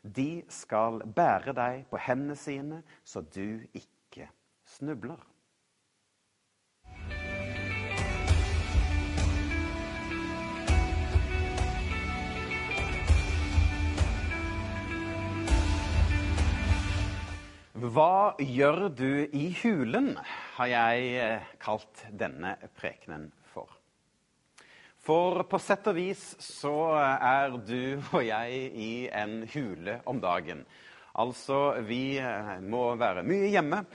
De 0.03 0.43
skal 0.47 1.01
bære 1.03 1.53
deg 1.55 1.83
på 1.91 1.99
hendene 1.99 2.37
sine, 2.39 2.83
så 3.03 3.21
du 3.21 3.59
ikke 3.75 4.29
snubler. 4.63 5.19
Hva 17.79 18.35
gjør 18.43 18.89
du 18.91 19.29
i 19.31 19.45
hulen, 19.61 20.09
har 20.57 20.67
jeg 20.67 21.11
eh, 21.15 21.51
kalt 21.63 22.01
denne 22.11 22.57
prekenen 22.75 23.29
for. 23.53 23.69
For 24.99 25.45
på 25.47 25.59
sett 25.63 25.87
og 25.87 25.95
vis 25.95 26.23
så 26.43 26.73
er 26.97 27.55
du 27.63 28.01
og 28.17 28.19
jeg 28.25 28.65
i 28.75 28.89
en 29.15 29.45
hule 29.53 29.95
om 30.11 30.19
dagen. 30.19 30.65
Altså, 31.23 31.79
vi 31.87 32.17
eh, 32.19 32.51
må 32.59 32.97
være 32.99 33.23
mye 33.23 33.47
hjemme, 33.53 33.85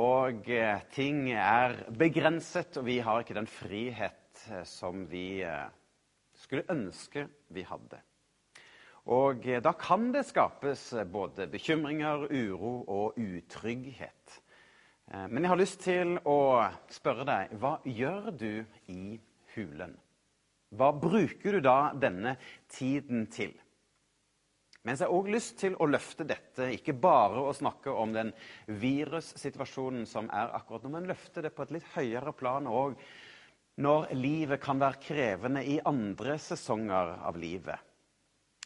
og 0.00 0.48
eh, 0.48 0.88
ting 0.96 1.26
er 1.34 1.76
begrenset, 1.92 2.80
og 2.80 2.88
vi 2.88 3.02
har 3.04 3.20
ikke 3.20 3.36
den 3.36 3.52
frihet 3.52 4.46
som 4.64 5.04
vi 5.12 5.42
skulle 6.40 6.64
ønske 6.72 7.28
vi 7.52 7.68
hadde. 7.68 8.05
Og 9.06 9.44
eh, 9.46 9.62
da 9.62 9.72
kan 9.78 10.10
det 10.14 10.26
skapes 10.26 10.88
eh, 10.96 11.06
både 11.06 11.46
bekymringer, 11.50 12.26
uro 12.26 12.80
og 12.90 13.20
utrygghet. 13.20 14.40
Eh, 15.12 15.28
men 15.30 15.44
jeg 15.44 15.52
har 15.52 15.60
lyst 15.60 15.84
til 15.84 16.16
å 16.26 16.40
spørre 16.90 17.26
deg 17.28 17.54
hva 17.60 17.76
gjør 17.86 18.32
du 18.34 18.50
i 18.90 19.20
hulen? 19.54 19.94
Hva 20.74 20.90
bruker 20.90 21.54
du 21.54 21.62
da 21.62 21.92
denne 21.94 22.34
tiden 22.72 23.28
til? 23.30 23.54
Mens 24.86 25.00
jeg 25.02 25.08
har 25.08 25.18
òg 25.18 25.30
lyst 25.34 25.56
til 25.58 25.74
å 25.82 25.86
løfte 25.90 26.26
dette, 26.26 26.68
ikke 26.74 26.94
bare 26.94 27.42
å 27.42 27.54
snakke 27.54 27.90
om 27.90 28.12
den 28.14 28.32
virussituasjonen 28.70 30.06
som 30.06 30.28
er 30.34 30.52
akkurat 30.54 30.86
nå, 30.86 30.92
men 30.94 31.08
løfte 31.10 31.42
det 31.42 31.54
på 31.54 31.64
et 31.64 31.74
litt 31.74 31.88
høyere 31.94 32.34
plan 32.34 32.66
òg 32.70 32.94
når 33.82 34.12
livet 34.16 34.62
kan 34.62 34.78
være 34.80 35.02
krevende 35.02 35.62
i 35.66 35.80
andre 35.84 36.38
sesonger 36.40 37.16
av 37.18 37.38
livet. 37.38 37.85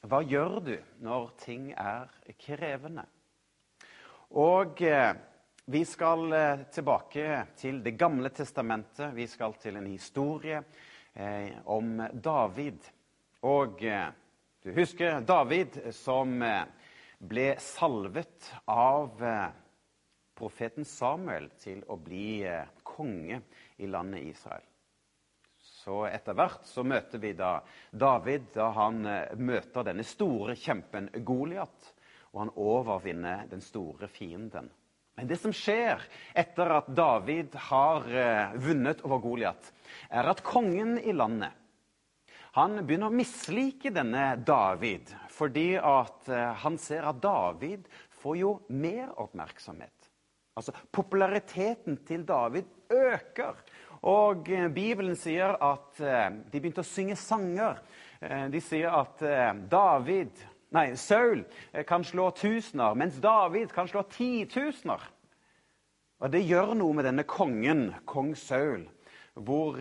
Hva 0.01 0.23
gjør 0.25 0.63
du 0.65 0.77
når 1.05 1.27
ting 1.43 1.67
er 1.77 2.09
krevende? 2.41 3.03
Og 4.41 4.81
eh, 4.87 5.11
vi 5.69 5.83
skal 5.85 6.33
eh, 6.33 6.63
tilbake 6.73 7.27
til 7.61 7.83
Det 7.85 7.93
gamle 8.01 8.31
testamentet. 8.33 9.13
Vi 9.13 9.27
skal 9.29 9.59
til 9.61 9.77
en 9.77 9.91
historie 9.91 10.63
eh, 11.13 11.53
om 11.69 12.01
David. 12.15 12.89
Og 13.45 13.85
eh, 13.85 14.09
du 14.65 14.73
husker 14.73 15.21
David 15.21 15.77
som 15.93 16.41
eh, 16.49 16.65
ble 17.21 17.51
salvet 17.61 18.49
av 18.73 19.21
profeten 20.33 20.89
Samuel 20.89 21.51
til 21.61 21.85
å 21.93 22.01
bli 22.01 22.41
konge 22.81 23.43
i 23.77 23.93
landet 23.93 24.33
Israel. 24.33 24.70
Så 25.81 26.03
etter 26.11 26.37
hvert 26.37 26.67
så 26.69 26.85
møter 26.85 27.23
vi 27.23 27.33
da 27.37 27.55
David 27.91 28.51
da 28.55 28.69
han 28.77 29.01
eh, 29.09 29.37
møter 29.41 29.87
denne 29.87 30.05
store 30.05 30.57
kjempen 30.59 31.09
Goliat. 31.25 31.95
Og 32.35 32.45
han 32.45 32.53
overvinner 32.61 33.47
den 33.51 33.65
store 33.65 34.11
fienden. 34.13 34.69
Men 35.17 35.29
det 35.29 35.41
som 35.41 35.55
skjer 35.57 36.03
etter 36.39 36.77
at 36.77 36.91
David 36.97 37.57
har 37.71 38.07
eh, 38.13 38.59
vunnet 38.61 39.01
over 39.09 39.25
Goliat, 39.25 39.73
er 40.13 40.29
at 40.31 40.45
kongen 40.47 40.99
i 41.01 41.17
landet 41.17 41.57
han 42.57 42.81
begynner 42.83 43.13
å 43.13 43.15
mislike 43.15 43.93
denne 43.95 44.33
David 44.43 45.13
fordi 45.31 45.77
at 45.79 46.29
eh, 46.29 46.49
han 46.65 46.79
ser 46.83 47.07
at 47.07 47.21
David 47.23 47.87
får 48.21 48.39
jo 48.41 48.55
mer 48.75 49.13
oppmerksomhet. 49.23 50.09
Altså, 50.59 50.75
Populariteten 50.93 52.01
til 52.05 52.27
David 52.27 52.67
øker. 52.91 53.63
Og 54.09 54.49
eh, 54.49 54.69
Bibelen 54.73 55.17
sier 55.19 55.57
at 55.61 56.01
eh, 56.01 56.29
de 56.49 56.61
begynte 56.61 56.85
å 56.85 56.89
synge 56.89 57.19
sanger. 57.21 57.81
Eh, 58.21 58.47
de 58.53 58.61
sier 58.65 58.93
at 58.97 59.21
David, 59.71 60.41
nei, 60.77 60.87
Saul 60.97 61.45
kan 61.89 62.05
slå 62.07 62.31
tusener, 62.37 62.97
mens 62.97 63.19
David 63.21 63.75
kan 63.75 63.91
slå 63.91 64.07
titusener. 64.09 65.05
Og 66.21 66.33
det 66.33 66.45
gjør 66.45 66.75
noe 66.77 66.97
med 66.97 67.09
denne 67.09 67.25
kongen, 67.29 67.91
kong 68.09 68.35
Saul, 68.37 68.85
hvor 69.41 69.79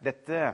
dette, 0.00 0.44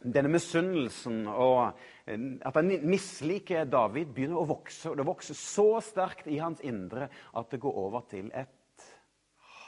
denne 0.00 0.30
misunnelsen 0.32 1.26
og 1.28 1.76
at 2.08 2.56
han 2.56 2.72
misliker 2.88 3.68
David, 3.68 4.14
begynner 4.16 4.40
å 4.40 4.48
vokse. 4.48 4.88
Og 4.88 4.96
det 4.96 5.04
vokser 5.04 5.36
så 5.36 5.68
sterkt 5.84 6.30
i 6.32 6.40
hans 6.40 6.64
indre 6.64 7.10
at 7.36 7.52
det 7.52 7.60
går 7.60 7.80
over 7.84 8.08
til 8.08 8.32
et 8.32 8.88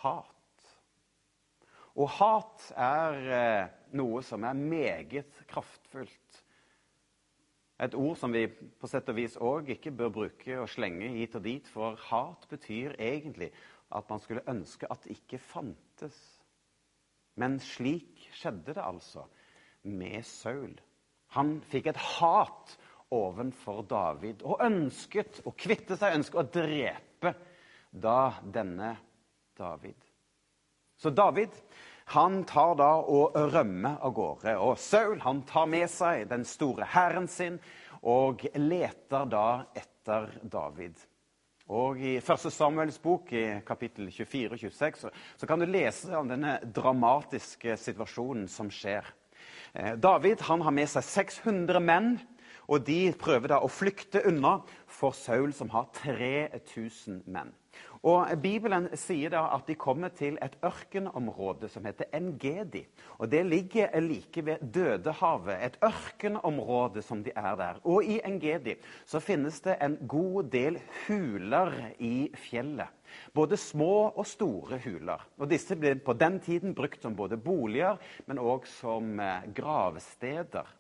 hat. 0.00 0.39
Og 1.98 2.10
hat 2.20 2.68
er 2.78 3.18
eh, 3.34 3.72
noe 3.98 4.22
som 4.22 4.44
er 4.46 4.58
meget 4.58 5.42
kraftfullt. 5.50 6.42
Et 7.80 7.94
ord 7.96 8.18
som 8.20 8.32
vi 8.32 8.44
på 8.46 8.88
sett 8.90 9.08
og 9.08 9.16
vis 9.16 9.38
òg 9.40 9.72
ikke 9.72 9.92
bør 9.96 10.12
bruke 10.12 10.58
og 10.60 10.68
slenge 10.68 11.08
hit 11.14 11.38
og 11.38 11.46
dit, 11.46 11.66
for 11.72 11.96
hat 12.10 12.44
betyr 12.50 12.98
egentlig 13.00 13.48
at 13.96 14.10
man 14.12 14.20
skulle 14.22 14.44
ønske 14.50 14.86
at 14.92 15.02
det 15.04 15.16
ikke 15.16 15.40
fantes. 15.42 16.18
Men 17.40 17.56
slik 17.62 18.28
skjedde 18.36 18.76
det 18.76 18.84
altså 18.84 19.24
med 19.88 20.22
Saul. 20.28 20.76
Han 21.34 21.56
fikk 21.70 21.88
et 21.90 22.02
hat 22.18 22.76
ovenfor 23.14 23.82
David 23.88 24.44
og 24.46 24.62
ønsket 24.62 25.40
å 25.48 25.54
kvitte 25.56 25.96
seg, 25.98 26.18
ønsket 26.18 26.42
å 26.42 26.48
drepe 26.60 27.34
da 27.90 28.20
denne 28.44 28.92
David. 29.58 30.09
Så 31.00 31.10
David 31.10 31.54
han 32.12 32.42
tar 32.44 32.74
da 32.76 32.90
og 33.00 33.36
rømmer 33.54 34.00
av 34.04 34.12
gårde. 34.12 34.56
Og 34.60 34.74
Saul 34.82 35.20
han 35.24 35.44
tar 35.48 35.68
med 35.70 35.86
seg 35.88 36.26
den 36.28 36.44
store 36.44 36.88
hæren 36.92 37.28
sin 37.30 37.56
og 38.02 38.42
leter 38.58 39.28
da 39.30 39.46
etter 39.78 40.26
David. 40.42 40.98
Og 41.70 42.00
I 42.02 42.16
1. 42.18 42.48
Samuels 42.50 42.98
bok, 43.00 43.30
i 43.32 43.62
kapittel 43.64 44.10
24 44.10 44.56
og 44.56 44.58
26, 44.58 45.06
så, 45.38 45.46
kan 45.46 45.62
du 45.62 45.68
lese 45.70 46.10
om 46.18 46.28
denne 46.28 46.56
dramatiske 46.66 47.78
situasjonen 47.78 48.48
som 48.50 48.72
skjer. 48.74 49.06
Eh, 49.72 49.94
David 49.94 50.42
han 50.50 50.66
har 50.66 50.74
med 50.74 50.90
seg 50.90 51.06
600 51.06 51.80
menn, 51.80 52.16
og 52.66 52.82
de 52.90 53.14
prøver 53.14 53.54
da 53.54 53.62
å 53.62 53.70
flykte 53.70 54.24
unna 54.26 54.58
for 54.90 55.14
Saul, 55.14 55.54
som 55.54 55.70
har 55.72 55.88
3000 56.02 57.22
menn. 57.30 57.54
Og 58.00 58.30
Bibelen 58.40 58.86
sier 58.96 59.28
da 59.34 59.42
at 59.52 59.66
de 59.68 59.74
kommer 59.76 60.08
til 60.16 60.38
et 60.40 60.54
ørkenområde 60.64 61.68
som 61.68 61.84
heter 61.84 62.08
Engedi. 62.16 62.86
Og 63.18 63.28
Det 63.28 63.42
ligger 63.44 64.00
like 64.00 64.44
ved 64.44 64.62
Dødehavet, 64.72 65.58
et 65.60 65.76
ørkenområde 65.84 67.02
som 67.02 67.22
de 67.22 67.30
er 67.36 67.56
der. 67.56 67.80
Og 67.84 68.04
i 68.04 68.20
Engedi 68.24 68.78
så 69.04 69.20
finnes 69.20 69.60
det 69.60 69.76
en 69.82 69.98
god 70.08 70.48
del 70.48 70.80
huler 71.06 71.92
i 71.98 72.30
fjellet. 72.34 72.88
Både 73.34 73.56
små 73.56 74.08
og 74.16 74.26
store 74.26 74.80
huler. 74.80 75.20
Og 75.36 75.50
Disse 75.50 75.76
ble 75.76 75.98
på 76.00 76.14
den 76.16 76.40
tiden 76.40 76.74
brukt 76.74 77.02
som 77.02 77.16
både 77.16 77.36
boliger, 77.36 77.98
men 78.26 78.38
òg 78.38 78.64
som 78.80 79.20
eh, 79.20 79.50
gravsteder. 79.52 80.79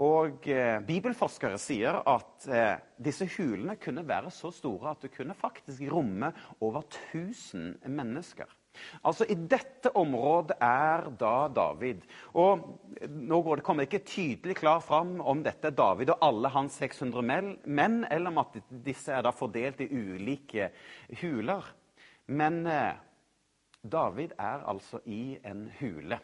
Og 0.00 0.48
eh, 0.48 0.78
Bibelforskere 0.86 1.58
sier 1.60 1.98
at 2.08 2.46
eh, 2.48 2.80
disse 2.96 3.26
hulene 3.34 3.76
kunne 3.76 4.06
være 4.08 4.32
så 4.32 4.48
store 4.54 4.94
at 4.94 5.04
det 5.04 5.12
kunne 5.12 5.36
faktisk 5.36 5.84
romme 5.92 6.32
over 6.60 6.86
1000 7.12 7.84
mennesker. 7.92 8.48
Altså 9.04 9.26
I 9.28 9.36
dette 9.36 9.92
området 10.00 10.56
er 10.64 11.10
da 11.20 11.34
David. 11.52 12.06
Og 12.40 12.64
Nå 13.02 13.40
går 13.42 13.58
det, 13.58 13.64
kommer 13.66 13.84
det 13.84 13.90
ikke 13.90 14.08
tydelig 14.08 14.56
klart 14.62 14.86
fram 14.86 15.16
om 15.20 15.42
dette 15.44 15.68
er 15.68 15.76
David 15.76 16.14
og 16.14 16.24
alle 16.24 16.52
hans 16.54 16.76
600 16.80 17.24
menn, 17.66 18.04
eller 18.08 18.30
om 18.30 18.40
at 18.44 18.60
disse 18.84 19.12
er 19.12 19.24
da 19.26 19.32
fordelt 19.34 19.82
i 19.82 19.90
ulike 19.90 20.70
huler. 21.20 21.66
Men 22.32 22.62
eh, 22.66 22.94
David 23.82 24.36
er 24.38 24.64
altså 24.70 25.02
i 25.04 25.36
en 25.44 25.66
hule. 25.80 26.20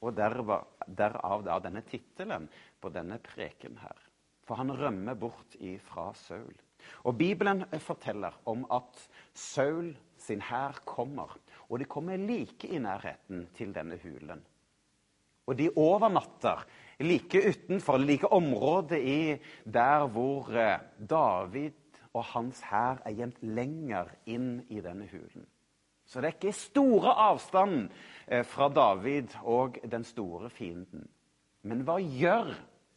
Og 0.00 0.16
derav 0.16 1.42
da 1.44 1.58
denne 1.60 1.82
tittelen 1.84 2.46
på 2.80 2.92
denne 2.94 3.18
preken 3.22 3.78
her. 3.82 4.06
For 4.46 4.58
han 4.58 4.72
rømmer 4.74 5.14
bort 5.14 5.54
ifra 5.60 6.10
Saul. 6.18 6.54
Og 7.04 7.16
Bibelen 7.18 7.64
forteller 7.78 8.34
om 8.48 8.64
at 8.72 9.02
Saul 9.36 9.92
sin 10.20 10.40
hær 10.42 10.80
kommer, 10.84 11.36
og 11.68 11.78
de 11.78 11.84
kommer 11.84 12.16
like 12.16 12.68
i 12.68 12.78
nærheten 12.78 13.46
til 13.56 13.74
denne 13.74 13.98
hulen. 14.02 14.40
Og 15.46 15.58
de 15.58 15.70
overnatter 15.76 16.64
like 17.00 17.40
utenfor, 17.48 17.98
like 17.98 18.28
området 18.32 18.98
i 18.98 19.36
der 19.64 20.06
hvor 20.06 20.50
eh, 20.54 20.80
David 21.10 21.72
og 22.12 22.24
hans 22.24 22.60
hær 22.70 23.00
er 23.06 23.16
gjemt 23.16 23.40
lenger 23.42 24.10
inn 24.26 24.60
i 24.68 24.82
denne 24.84 25.08
hulen. 25.10 25.46
Så 26.06 26.20
det 26.20 26.26
er 26.26 26.36
ikke 26.38 26.56
store 26.58 27.14
avstand 27.30 27.88
eh, 28.26 28.44
fra 28.44 28.68
David 28.68 29.36
og 29.42 29.78
den 29.90 30.04
store 30.04 30.50
fienden. 30.50 31.06
Men 31.62 31.84
hva 31.86 31.98
gjør 32.00 32.54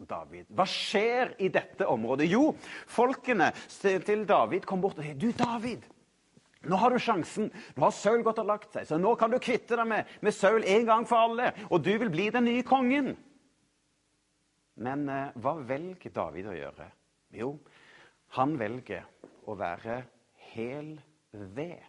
David? 0.09 0.47
Hva 0.53 0.65
skjer 0.69 1.35
i 1.43 1.49
dette 1.53 1.87
området? 1.89 2.29
Jo, 2.31 2.53
folkene 2.89 3.51
til 3.69 4.25
David 4.29 4.67
kom 4.69 4.81
bort 4.83 4.99
og 4.99 5.05
sier, 5.05 5.17
'Du, 5.17 5.31
David, 5.37 5.85
nå 6.63 6.79
har 6.79 6.93
du 6.93 6.99
sjansen. 6.99 7.51
Nå 7.75 7.83
har 7.83 7.91
Saul 7.91 8.23
gått 8.23 8.39
og 8.39 8.47
lagt 8.47 8.71
seg, 8.73 8.87
så 8.87 8.97
nå 8.97 9.15
kan 9.19 9.31
du 9.31 9.39
kvitte 9.39 9.75
deg 9.75 9.87
med, 9.87 10.09
med 10.21 10.33
Saul 10.35 10.63
en 10.63 10.85
gang 10.87 11.07
for 11.07 11.27
alle, 11.27 11.51
og 11.69 11.83
du 11.83 11.91
vil 11.97 12.11
bli 12.13 12.29
den 12.29 12.47
nye 12.49 12.63
kongen.' 12.63 13.15
Men 14.83 15.09
eh, 15.09 15.33
hva 15.37 15.53
velger 15.61 16.13
David 16.13 16.47
å 16.49 16.55
gjøre? 16.57 16.87
Jo, 17.37 17.51
han 18.37 18.55
velger 18.57 19.05
å 19.45 19.55
være 19.57 19.99
hel 20.53 20.95
ved. 21.31 21.81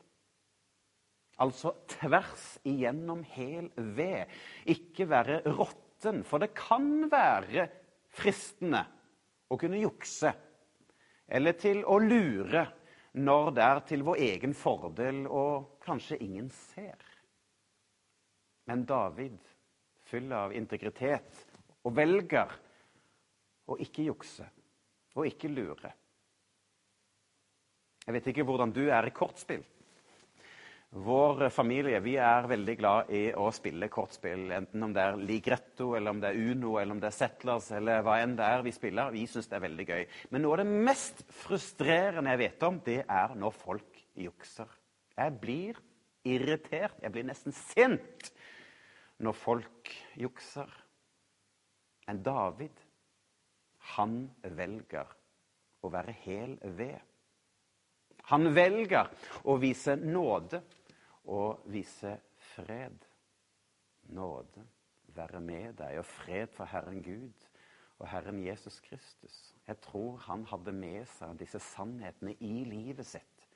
Altså 1.42 1.72
tvers 1.90 2.44
igjennom 2.68 3.24
hel 3.34 3.70
ved. 3.74 4.30
Ikke 4.70 5.08
være 5.10 5.40
råtten. 5.46 6.22
For 6.28 6.42
det 6.42 6.52
kan 6.56 7.08
være 7.10 7.66
fristende 8.14 8.82
å 9.50 9.58
kunne 9.60 9.80
jukse 9.82 10.32
eller 11.26 11.56
til 11.58 11.82
å 11.88 11.98
lure 12.02 12.64
når 13.14 13.50
det 13.54 13.64
er 13.64 13.80
til 13.88 14.04
vår 14.06 14.22
egen 14.26 14.54
fordel 14.58 15.24
og 15.30 15.78
kanskje 15.84 16.18
ingen 16.24 16.50
ser. 16.50 16.98
Men 18.66 18.84
David, 18.88 19.38
full 20.08 20.32
av 20.34 20.54
integritet, 20.56 21.44
og 21.84 21.94
velger 21.94 22.54
å 23.70 23.76
ikke 23.80 24.06
jukse 24.08 24.46
og 25.14 25.28
ikke 25.28 25.50
lure. 25.52 25.92
Jeg 28.04 28.16
vet 28.16 28.26
ikke 28.32 28.44
hvordan 28.44 28.72
du 28.74 28.82
er 28.90 29.06
i 29.08 29.14
kortspill. 29.14 29.62
Vår 30.94 31.48
familie 31.50 31.98
vi 31.98 32.12
er 32.22 32.46
veldig 32.46 32.74
glad 32.78 33.08
i 33.10 33.24
å 33.34 33.48
spille 33.50 33.88
kortspill. 33.90 34.44
Enten 34.54 34.82
om 34.86 34.92
det 34.94 35.02
er 35.02 35.16
ligretto, 35.18 35.88
eller 35.98 36.14
om 36.14 36.20
det 36.22 36.28
er 36.30 36.52
Uno, 36.52 36.76
eller 36.78 36.94
om 36.94 37.00
det 37.02 37.08
er 37.08 37.16
Settlers, 37.16 37.72
eller 37.74 38.04
hva 38.06 38.20
enn 38.22 38.36
det 38.38 38.46
er 38.46 38.62
vi 38.62 38.70
spiller. 38.76 39.10
Vi 39.10 39.24
syns 39.26 39.50
det 39.50 39.56
er 39.58 39.64
veldig 39.64 39.86
gøy. 39.88 40.04
Men 40.30 40.44
noe 40.44 40.54
av 40.54 40.62
det 40.62 40.84
mest 40.86 41.24
frustrerende 41.34 42.30
jeg 42.30 42.40
vet 42.44 42.66
om, 42.68 42.78
det 42.86 43.00
er 43.10 43.34
når 43.34 43.56
folk 43.58 43.98
jukser. 44.22 44.70
Jeg 45.18 45.34
blir 45.42 45.80
irritert, 46.30 47.02
jeg 47.02 47.14
blir 47.16 47.26
nesten 47.26 47.56
sint 47.58 48.30
når 49.18 49.34
folk 49.40 49.90
jukser. 50.22 50.70
Men 52.06 52.22
David, 52.22 52.78
han 53.96 54.14
velger 54.46 55.10
å 55.82 55.90
være 55.90 56.14
hel 56.22 56.54
ved. 56.78 57.02
Han 58.30 58.52
velger 58.54 59.10
å 59.42 59.58
vise 59.58 59.98
nåde 59.98 60.62
og 61.24 61.64
vise 61.72 62.18
fred. 62.54 62.96
Nåde 64.12 64.64
være 65.14 65.40
med 65.40 65.72
deg, 65.78 65.98
og 65.98 66.06
fred 66.06 66.46
for 66.52 66.68
Herren 66.68 67.02
Gud 67.02 67.46
og 67.98 68.08
Herren 68.10 68.40
Jesus 68.46 68.80
Kristus. 68.80 69.54
Jeg 69.66 69.80
tror 69.80 70.16
han 70.26 70.44
hadde 70.50 70.72
med 70.72 71.06
seg 71.14 71.38
disse 71.40 71.60
sannhetene 71.62 72.34
i 72.40 72.64
livet 72.68 73.06
sitt. 73.06 73.46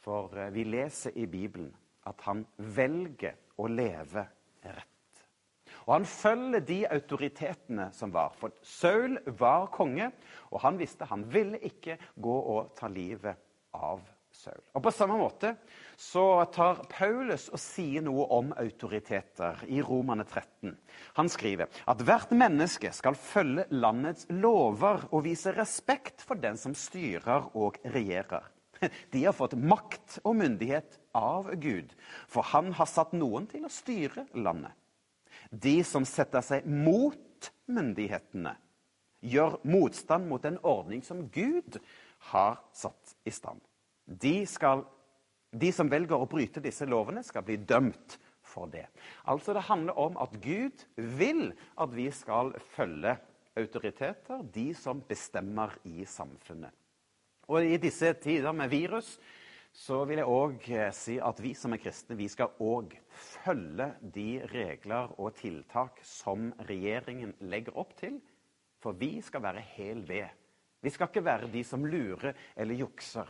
For 0.00 0.32
eh, 0.38 0.52
vi 0.54 0.64
leser 0.64 1.16
i 1.18 1.26
Bibelen 1.26 1.74
at 2.08 2.22
han 2.24 2.46
velger 2.56 3.36
å 3.60 3.66
leve 3.68 4.24
rett. 4.64 4.86
Og 5.86 5.92
han 5.94 6.06
følger 6.08 6.64
de 6.64 6.78
autoritetene 6.88 7.90
som 7.92 8.12
var. 8.14 8.32
For 8.38 8.54
Saul 8.62 9.18
var 9.40 9.68
konge, 9.74 10.10
og 10.50 10.62
han 10.64 10.78
visste 10.80 11.08
han 11.10 11.26
ville 11.32 11.60
ikke 11.66 11.98
gå 12.16 12.36
og 12.54 12.72
ta 12.78 12.88
livet 12.88 13.36
av 13.76 14.00
Saul. 14.32 14.60
Og 14.74 14.82
På 14.82 14.92
samme 14.94 15.16
måte 15.20 15.54
så 16.00 16.44
tar 16.54 16.84
Paulus 16.88 17.48
og 17.52 17.60
sier 17.60 18.04
noe 18.04 18.24
om 18.32 18.54
autoriteter 18.56 19.64
i 19.68 19.82
Romane 19.84 20.24
13. 20.24 20.72
Han 21.18 21.28
skriver 21.28 21.82
at 21.90 22.04
hvert 22.06 22.32
menneske 22.32 22.92
skal 22.96 23.18
følge 23.18 23.66
landets 23.74 24.28
lover 24.30 25.04
og 25.10 25.26
vise 25.26 25.52
respekt 25.56 26.24
for 26.24 26.40
den 26.40 26.56
som 26.60 26.76
styrer 26.78 27.50
og 27.58 27.78
regjerer. 27.84 28.48
De 29.12 29.24
har 29.26 29.36
fått 29.36 29.58
makt 29.58 30.20
og 30.24 30.38
myndighet 30.40 30.96
av 31.16 31.50
Gud, 31.60 31.92
for 32.30 32.46
han 32.54 32.72
har 32.78 32.88
satt 32.88 33.12
noen 33.16 33.48
til 33.50 33.66
å 33.66 33.72
styre 33.72 34.24
landet. 34.38 34.72
De 35.50 35.80
som 35.84 36.06
setter 36.06 36.44
seg 36.46 36.66
mot 36.68 37.50
myndighetene, 37.70 38.54
gjør 39.20 39.58
motstand 39.68 40.28
mot 40.30 40.44
en 40.48 40.56
ordning 40.64 41.02
som 41.04 41.26
Gud 41.32 41.76
har 42.30 42.60
satt 42.72 43.16
i 43.28 43.34
stand. 43.34 43.60
De, 44.10 44.42
skal, 44.50 44.82
de 45.54 45.70
som 45.74 45.90
velger 45.90 46.18
å 46.18 46.28
bryte 46.30 46.62
disse 46.64 46.86
lovene, 46.88 47.22
skal 47.22 47.44
bli 47.46 47.60
dømt 47.62 48.18
for 48.42 48.70
det. 48.72 48.88
Altså 49.30 49.54
Det 49.54 49.68
handler 49.68 49.98
om 49.98 50.18
at 50.18 50.34
Gud 50.42 50.86
vil 50.96 51.50
at 51.78 51.94
vi 51.94 52.08
skal 52.14 52.54
følge 52.74 53.16
autoriteter, 53.58 54.42
de 54.54 54.70
som 54.74 55.02
bestemmer 55.06 55.76
i 55.86 56.04
samfunnet. 56.06 56.74
Og 57.50 57.66
I 57.66 57.78
disse 57.82 58.12
tider 58.22 58.54
med 58.54 58.70
virus 58.70 59.16
så 59.74 60.00
vil 60.06 60.20
jeg 60.20 60.30
òg 60.30 60.66
eh, 60.74 60.90
si 60.94 61.16
at 61.22 61.40
vi 61.42 61.52
som 61.54 61.74
er 61.74 61.80
kristne, 61.82 62.16
vi 62.18 62.26
skal 62.30 62.54
òg 62.62 62.96
følge 63.10 63.92
de 64.02 64.42
regler 64.50 65.12
og 65.18 65.36
tiltak 65.38 66.00
som 66.06 66.50
regjeringen 66.66 67.36
legger 67.50 67.78
opp 67.78 67.94
til. 67.98 68.18
For 68.82 68.96
vi 68.98 69.18
skal 69.22 69.44
være 69.44 69.62
hel 69.76 70.02
ved. 70.08 70.26
Vi 70.80 70.90
skal 70.90 71.10
ikke 71.10 71.24
være 71.26 71.50
de 71.52 71.62
som 71.66 71.84
lurer 71.86 72.34
eller 72.56 72.80
jukser. 72.80 73.28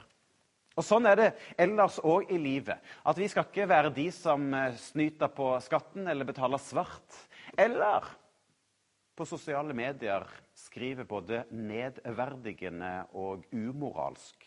Og 0.81 0.87
Sånn 0.87 1.05
er 1.11 1.19
det 1.19 1.29
ellers 1.61 1.99
òg 2.01 2.31
i 2.33 2.39
livet. 2.41 2.81
At 3.05 3.19
Vi 3.21 3.29
skal 3.29 3.45
ikke 3.45 3.69
være 3.69 3.93
de 3.93 4.07
som 4.17 4.47
eh, 4.57 4.79
snyter 4.81 5.29
på 5.37 5.53
skatten 5.61 6.09
eller 6.09 6.25
betaler 6.25 6.63
svart. 6.63 7.19
Eller 7.53 8.07
på 9.13 9.27
sosiale 9.29 9.77
medier 9.77 10.25
skriver 10.57 11.05
både 11.05 11.43
nedverdigende 11.53 12.95
og 13.13 13.45
umoralsk 13.53 14.47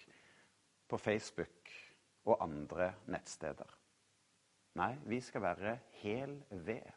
på 0.90 0.98
Facebook 0.98 1.70
og 2.26 2.42
andre 2.42 2.90
nettsteder. 3.14 3.70
Nei, 4.82 4.96
vi 5.06 5.22
skal 5.22 5.46
være 5.46 5.78
hel 6.02 6.40
ved. 6.50 6.90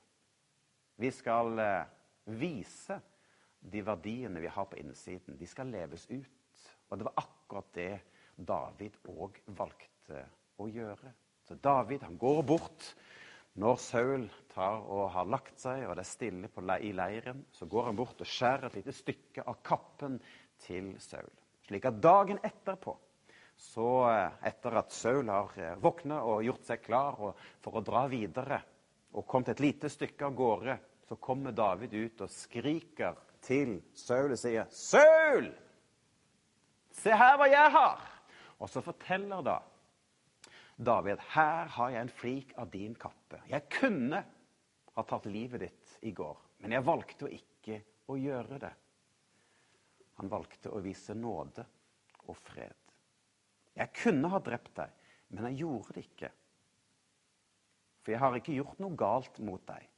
Vi 0.96 1.12
skal 1.12 1.61
eh, 1.61 1.94
vise 2.40 3.03
de 3.61 3.85
verdiene 3.85 4.40
vi 4.40 4.49
har 4.49 4.72
på 4.72 4.81
innsiden. 4.81 5.37
De 5.37 5.44
skal 5.51 5.68
leves 5.77 6.09
ut. 6.09 6.64
Og 6.88 6.96
det 6.96 7.11
var 7.11 7.20
akkurat 7.20 7.75
det 7.77 7.90
David 8.37 8.99
òg 9.09 9.40
valgte 9.57 10.25
å 10.61 10.68
gjøre. 10.68 11.12
Så 11.46 11.57
David 11.62 12.05
han 12.05 12.18
går 12.18 12.42
bort 12.46 12.90
når 13.57 13.79
Saul 13.81 14.27
tar 14.53 14.83
og 14.85 15.09
har 15.14 15.29
lagt 15.31 15.61
seg, 15.62 15.87
og 15.87 15.96
det 15.96 16.05
er 16.05 16.11
stille 16.11 16.51
på, 16.53 16.61
i 16.61 16.92
leiren. 16.92 17.44
Så 17.53 17.68
går 17.70 17.88
han 17.88 17.99
bort 17.99 18.20
og 18.20 18.29
skjærer 18.29 18.68
et 18.68 18.79
lite 18.81 18.94
stykke 18.96 19.46
av 19.49 19.61
kappen 19.64 20.18
til 20.66 20.92
Saul. 21.01 21.31
Slik 21.66 21.88
at 21.88 22.01
dagen 22.03 22.40
etterpå, 22.44 22.94
så 23.57 23.90
eh, 24.11 24.35
etter 24.51 24.77
at 24.77 24.92
Saul 24.92 25.31
har 25.33 25.55
eh, 25.57 25.79
våkna 25.81 26.20
og 26.29 26.44
gjort 26.44 26.66
seg 26.68 26.83
klar 26.85 27.16
for 27.64 27.79
å 27.79 27.85
dra 27.85 28.05
videre, 28.12 28.61
og 29.16 29.25
kommet 29.25 29.55
et 29.55 29.62
lite 29.64 29.88
stykke 29.90 30.29
av 30.29 30.37
gårde, 30.37 30.77
så 31.09 31.16
kommer 31.22 31.55
David 31.57 31.94
ut 31.94 32.27
og 32.27 32.33
skriker 32.33 33.16
til 33.46 33.79
Saul 33.96 34.35
og 34.35 34.40
sier, 34.40 34.66
'Saul! 34.68 35.49
Se 36.92 37.14
her 37.14 37.38
hva 37.38 37.49
jeg 37.49 37.72
har!' 37.72 38.16
Og 38.62 38.71
så 38.73 38.83
forteller 38.85 39.45
da 39.45 39.59
David 40.77 41.21
her 41.33 41.71
har 41.73 41.92
jeg 41.92 42.05
en 42.05 42.12
flik 42.12 42.53
av 42.61 42.69
din 42.73 42.95
kappe. 43.01 43.40
Jeg 43.49 43.64
kunne 43.73 44.21
ha 44.97 45.05
tatt 45.09 45.29
livet 45.29 45.62
ditt 45.64 45.95
i 46.09 46.12
går, 46.16 46.37
men 46.61 46.75
jeg 46.77 46.85
valgte 46.85 47.29
å 47.29 47.33
ikke 47.33 47.81
å 48.12 48.16
gjøre 48.21 48.59
det. 48.61 48.73
Han 50.21 50.33
valgte 50.33 50.73
å 50.73 50.83
vise 50.85 51.16
nåde 51.16 51.64
og 52.29 52.37
fred. 52.37 52.77
Jeg 53.77 53.92
kunne 53.97 54.31
ha 54.33 54.40
drept 54.40 54.73
deg, 54.79 54.92
men 55.33 55.51
jeg 55.51 55.62
gjorde 55.64 55.97
det 55.97 56.05
ikke. 56.07 56.31
For 58.05 58.14
jeg 58.14 58.23
har 58.23 58.38
ikke 58.38 58.57
gjort 58.57 58.81
noe 58.81 58.97
galt 58.97 59.40
mot 59.45 59.64
deg. 59.69 59.88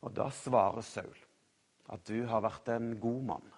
Og 0.00 0.12
da 0.16 0.28
svarer 0.32 0.84
Saul 0.84 1.16
at 1.92 2.04
du 2.08 2.24
har 2.28 2.44
vært 2.44 2.68
en 2.72 2.92
god 3.00 3.24
mann. 3.32 3.48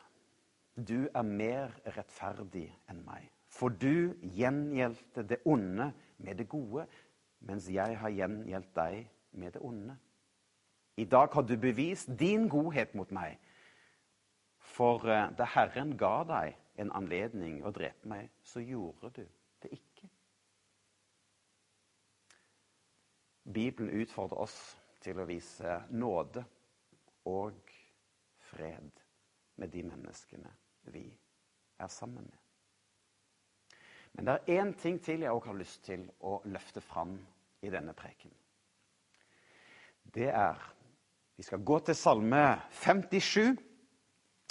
Du 0.76 1.08
er 1.14 1.22
mer 1.22 1.74
rettferdig 1.96 2.70
enn 2.88 3.02
meg. 3.04 3.28
For 3.52 3.68
du 3.68 4.14
gjengjeldte 4.22 5.26
det 5.28 5.42
onde 5.44 5.90
med 6.16 6.38
det 6.40 6.48
gode, 6.48 6.86
mens 7.44 7.68
jeg 7.68 7.98
har 8.00 8.14
gjengjeldt 8.14 8.72
deg 8.76 9.02
med 9.36 9.52
det 9.52 9.60
onde. 9.60 9.96
I 10.96 11.04
dag 11.04 11.28
har 11.32 11.42
du 11.42 11.56
bevist 11.60 12.08
din 12.18 12.48
godhet 12.48 12.94
mot 12.94 13.10
meg. 13.12 13.36
For 14.56 15.04
eh, 15.08 15.28
da 15.36 15.44
Herren 15.44 15.96
ga 16.00 16.22
deg 16.28 16.56
en 16.80 16.92
anledning 16.96 17.60
å 17.64 17.72
drepe 17.72 18.08
meg, 18.08 18.30
så 18.42 18.60
gjorde 18.64 19.10
du 19.18 19.22
det 19.60 19.72
ikke. 19.76 20.08
Bibelen 23.52 23.92
utfordrer 24.00 24.44
oss 24.46 24.58
til 25.02 25.20
å 25.20 25.28
vise 25.28 25.80
nåde 25.90 26.44
og 27.28 27.72
fred 28.48 29.04
med 29.60 29.72
de 29.74 29.82
menneskene 29.84 30.52
vi 30.90 31.04
er 31.78 31.86
sammen 31.86 32.24
med. 32.24 32.38
Men 34.12 34.28
det 34.28 34.34
er 34.34 34.60
én 34.60 34.72
ting 34.76 34.98
til 35.02 35.24
jeg 35.24 35.32
òg 35.32 35.46
har 35.48 35.56
lyst 35.56 35.84
til 35.86 36.04
å 36.20 36.40
løfte 36.44 36.82
fram 36.84 37.16
i 37.62 37.70
denne 37.72 37.94
preken. 37.96 38.32
Det 40.04 40.28
er 40.28 40.70
Vi 41.36 41.42
skal 41.42 41.64
gå 41.64 41.78
til 41.78 41.94
Salme 41.96 42.60
57. 42.70 43.56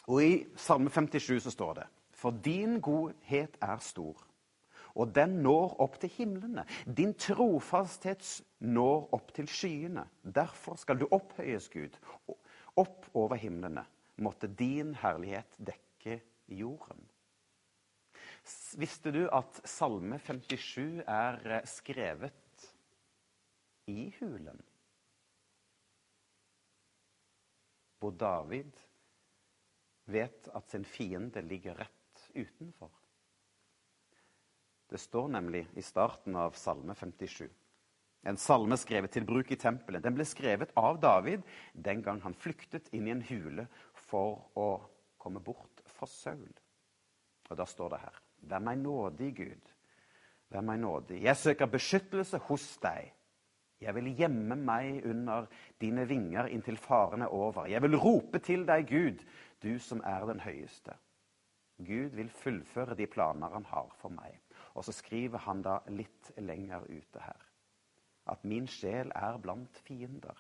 Og 0.08 0.24
i 0.24 0.32
Salme 0.58 0.90
57 0.90 1.44
så 1.44 1.52
står 1.52 1.74
det 1.74 1.86
For 2.12 2.32
din 2.32 2.82
godhet 2.82 3.58
er 3.62 3.78
stor, 3.78 4.18
og 4.96 5.16
den 5.16 5.30
når 5.30 5.78
opp 5.82 6.00
til 6.02 6.10
himlene. 6.10 6.66
Din 6.98 7.14
trofasthet 7.14 8.26
når 8.60 9.14
opp 9.14 9.32
til 9.34 9.48
skyene. 9.48 10.04
Derfor 10.24 10.76
skal 10.76 11.00
du 11.00 11.08
opphøyes, 11.12 11.70
Gud, 11.70 11.96
opp 12.76 13.08
over 13.14 13.36
himlene. 13.36 13.86
Måtte 14.18 14.48
din 14.48 14.96
herlighet 14.96 15.56
dekke 15.58 15.91
jorden. 16.52 17.02
Visste 18.78 19.12
du 19.14 19.26
at 19.30 19.62
Salme 19.70 20.18
57 20.20 21.04
er 21.06 21.38
eh, 21.46 21.66
skrevet 21.70 22.68
i 23.92 24.10
hulen? 24.20 24.62
Hvor 28.02 28.16
David 28.18 28.74
vet 30.10 30.50
at 30.58 30.70
sin 30.72 30.86
fiende 30.86 31.44
ligger 31.46 31.78
rett 31.78 32.26
utenfor. 32.34 32.92
Det 34.90 35.00
står 35.00 35.30
nemlig 35.38 35.68
i 35.78 35.84
starten 35.86 36.36
av 36.36 36.58
Salme 36.60 36.96
57. 36.98 37.46
En 38.28 38.38
salme 38.38 38.78
skrevet 38.78 39.14
til 39.16 39.26
bruk 39.26 39.50
i 39.54 39.58
tempelet. 39.58 40.04
Den 40.04 40.18
ble 40.18 40.26
skrevet 40.30 40.74
av 40.78 41.00
David 41.02 41.46
den 41.74 42.04
gang 42.06 42.20
han 42.26 42.36
flyktet 42.38 42.92
inn 42.94 43.08
i 43.08 43.14
en 43.16 43.24
hule 43.30 43.66
for 43.98 44.44
å 44.58 44.68
komme 45.22 45.42
bort 45.42 45.71
fra 46.02 46.10
Saul. 46.10 46.50
Og 47.50 47.58
da 47.58 47.68
står 47.70 47.94
det 47.94 48.02
her 48.02 48.22
Vær 48.50 48.64
meg 48.66 48.80
nådig, 48.82 49.36
Gud. 49.38 49.68
Vær 50.50 50.64
meg 50.66 50.80
nådig. 50.82 51.20
Jeg 51.22 51.38
søker 51.38 51.70
beskyttelse 51.70 52.40
hos 52.48 52.66
deg. 52.82 53.12
Jeg 53.82 53.94
vil 53.96 54.10
gjemme 54.18 54.58
meg 54.58 55.06
under 55.06 55.46
dine 55.82 56.08
vinger 56.10 56.50
inntil 56.50 56.78
faren 56.78 57.22
er 57.22 57.34
over. 57.34 57.70
Jeg 57.70 57.82
vil 57.86 57.98
rope 58.02 58.42
til 58.42 58.66
deg, 58.66 58.90
Gud, 58.90 59.22
du 59.62 59.78
som 59.80 60.02
er 60.06 60.26
den 60.26 60.42
høyeste. 60.42 60.98
Gud 61.78 62.18
vil 62.18 62.30
fullføre 62.30 62.98
de 62.98 63.08
planer 63.10 63.54
han 63.54 63.66
har 63.70 63.94
for 64.02 64.14
meg. 64.14 64.42
Og 64.74 64.86
så 64.86 64.94
skriver 64.94 65.46
han 65.46 65.62
da 65.62 65.80
litt 65.94 66.34
lenger 66.38 66.86
ute 66.90 67.22
her 67.22 67.48
at 68.32 68.44
min 68.48 68.68
sjel 68.70 69.10
er 69.18 69.40
blant 69.42 69.80
fiender. 69.84 70.38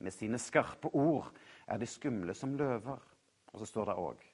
Med 0.00 0.10
sine 0.10 0.40
skarpe 0.40 0.88
ord 0.96 1.28
er 1.68 1.78
de 1.78 1.86
skumle 1.86 2.34
som 2.34 2.56
løver. 2.56 2.98
Og 3.52 3.60
så 3.60 3.68
står 3.68 3.90
det 3.90 4.00
òg 4.00 4.24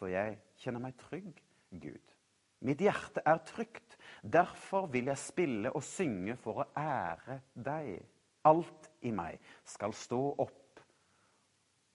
Så 0.00 0.08
jeg 0.08 0.38
kjenner 0.56 0.80
meg 0.80 0.96
trygg 0.96 1.42
Gud. 1.76 2.14
Mitt 2.64 2.80
hjerte 2.80 3.20
er 3.28 3.42
trygt. 3.44 3.98
Derfor 4.24 4.88
vil 4.92 5.10
jeg 5.12 5.20
spille 5.20 5.72
og 5.76 5.84
synge 5.84 6.38
for 6.40 6.62
å 6.62 6.66
ære 6.76 7.36
deg. 7.52 7.98
Alt 8.48 8.88
i 9.04 9.12
meg 9.12 9.36
skal 9.68 9.92
stå 9.92 10.20
opp 10.40 10.80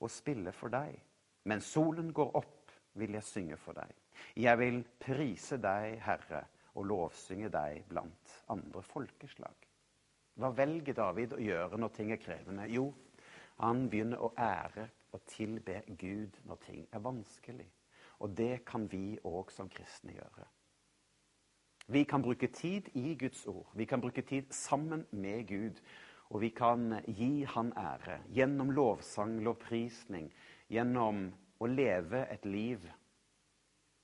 og 0.06 0.12
spille 0.14 0.54
for 0.54 0.70
deg. 0.70 0.94
Mens 1.50 1.72
solen 1.74 2.12
går 2.14 2.36
opp, 2.38 2.74
vil 2.94 3.18
jeg 3.18 3.26
synge 3.26 3.58
for 3.58 3.78
deg. 3.78 3.90
Jeg 4.38 4.58
vil 4.62 4.84
prise 5.02 5.58
deg, 5.62 5.98
Herre, 6.06 6.44
og 6.78 6.86
lovsynge 6.86 7.50
deg 7.50 7.82
blant 7.90 8.36
andre 8.54 8.84
folkeslag. 8.86 9.66
Hva 10.38 10.52
velger 10.54 10.98
David 10.98 11.34
å 11.34 11.42
gjøre 11.42 11.80
når 11.82 11.94
ting 11.98 12.14
er 12.14 12.22
krevende? 12.22 12.70
Jo, 12.70 12.92
han 13.64 13.88
begynner 13.90 14.22
å 14.22 14.34
ære 14.38 14.86
og 15.16 15.26
tilbe 15.32 15.82
Gud 15.98 16.38
når 16.46 16.62
ting 16.66 16.86
er 16.92 17.04
vanskelig. 17.04 17.68
Og 18.20 18.38
det 18.38 18.66
kan 18.66 18.88
vi 18.92 19.18
òg 19.24 19.52
som 19.52 19.70
kristne 19.70 20.16
gjøre. 20.16 20.46
Vi 21.88 22.04
kan 22.04 22.22
bruke 22.22 22.48
tid 22.48 22.90
i 22.98 23.14
Guds 23.20 23.46
ord. 23.48 23.70
Vi 23.76 23.86
kan 23.86 24.02
bruke 24.02 24.22
tid 24.22 24.52
sammen 24.54 25.06
med 25.12 25.48
Gud. 25.48 25.82
Og 26.30 26.42
vi 26.42 26.50
kan 26.50 27.02
gi 27.08 27.46
Han 27.46 27.74
ære 27.78 28.20
gjennom 28.34 28.72
lovsang, 28.72 29.38
lovprisning, 29.44 30.32
gjennom 30.70 31.28
å 31.60 31.68
leve 31.70 32.26
et 32.34 32.46
liv 32.46 32.88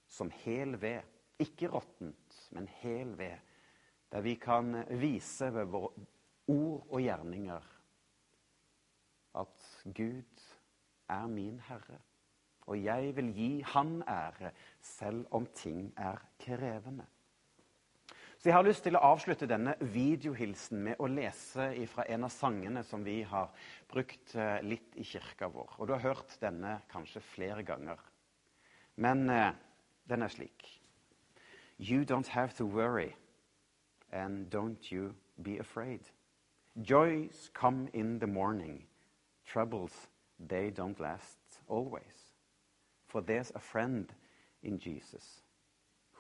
som 0.08 0.30
hel 0.44 0.78
ved. 0.82 1.02
Ikke 1.42 1.72
råttent, 1.74 2.38
men 2.52 2.68
hel 2.84 3.18
ved. 3.18 3.40
Der 4.12 4.22
vi 4.22 4.36
kan 4.36 4.84
vise 5.00 5.50
ved 5.54 5.72
våre 5.74 6.06
ord 6.48 6.88
og 6.92 7.02
gjerninger 7.02 7.68
at 9.42 9.68
Gud 9.96 10.42
er 11.10 11.28
min 11.28 11.60
Herre 11.66 11.98
og 12.68 12.78
jeg 12.84 13.16
vil 13.16 13.32
gi 13.36 13.50
han 13.74 14.04
ære, 14.08 14.52
selv 14.82 15.26
om 15.32 15.48
ting 15.56 15.94
er 15.98 16.22
krevende. 16.40 17.06
Så 18.42 18.50
Jeg 18.50 18.56
har 18.56 18.66
lyst 18.66 18.82
til 18.84 18.96
å 18.98 19.04
avslutte 19.06 19.46
denne 19.46 19.76
videohilsen 19.94 20.80
med 20.82 20.98
å 20.98 21.06
lese 21.06 21.68
fra 21.92 22.08
en 22.10 22.24
av 22.26 22.32
sangene 22.34 22.82
som 22.84 23.04
vi 23.06 23.20
har 23.22 23.52
brukt 23.92 24.34
eh, 24.34 24.64
litt 24.66 24.98
i 24.98 25.06
kirka 25.06 25.46
vår. 25.46 25.76
Og 25.78 25.88
du 25.88 25.94
har 25.94 26.02
hørt 26.02 26.34
denne 26.42 26.80
kanskje 26.90 27.22
flere 27.22 27.62
ganger. 27.62 28.02
Men 28.98 29.30
eh, 29.30 29.52
den 30.10 30.26
er 30.26 30.34
slik. 30.34 30.66
You 31.78 32.02
don't 32.02 32.34
have 32.34 32.58
to 32.58 32.66
worry, 32.66 33.14
and 34.12 34.50
don't 34.50 34.92
you 34.92 35.14
be 35.38 35.60
afraid. 35.60 36.02
Joys 36.76 37.52
come 37.54 37.90
in 37.94 38.20
the 38.20 38.28
morning. 38.28 38.88
Troubles, 39.46 40.08
they 40.40 40.72
don't 40.72 41.00
last 41.00 41.62
always. 41.68 42.21
For 43.12 43.22
there's 43.22 43.52
a 43.56 43.60
friend 43.60 44.12
in 44.64 44.80
Jesus. 44.80 45.42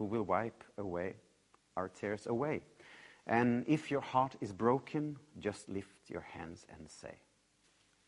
who 0.01 0.06
will 0.06 0.23
wipe 0.23 0.63
away 0.80 1.13
our 1.77 1.88
tears 1.88 2.25
away. 2.25 2.62
And 3.27 3.63
if 3.67 3.91
your 3.91 4.01
heart 4.01 4.36
is 4.41 4.51
broken, 4.51 5.17
just 5.39 5.69
lift 5.69 6.10
your 6.10 6.21
hands 6.21 6.65
and 6.75 6.89
say, 6.89 7.19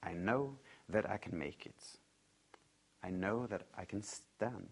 I 0.02 0.14
know 0.14 0.58
that 0.90 1.08
I 1.08 1.18
can 1.18 1.38
make 1.38 1.68
it. 1.68 1.84
I 3.04 3.12
know 3.12 3.46
that 3.46 3.68
I 3.78 3.86
can 3.86 4.02
stand. 4.02 4.70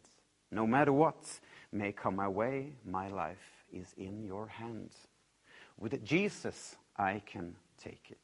No 0.50 0.66
matter 0.66 0.92
what 0.92 1.40
may 1.72 1.92
come 1.92 2.16
my 2.16 2.28
way, 2.28 2.74
my 2.84 3.08
life 3.08 3.66
is 3.72 3.94
in 3.98 4.24
your 4.24 4.48
hands. 4.48 4.96
With 5.78 6.04
Jesus, 6.04 6.76
I 6.98 7.22
can 7.24 7.56
take 7.78 8.08
it. 8.10 8.18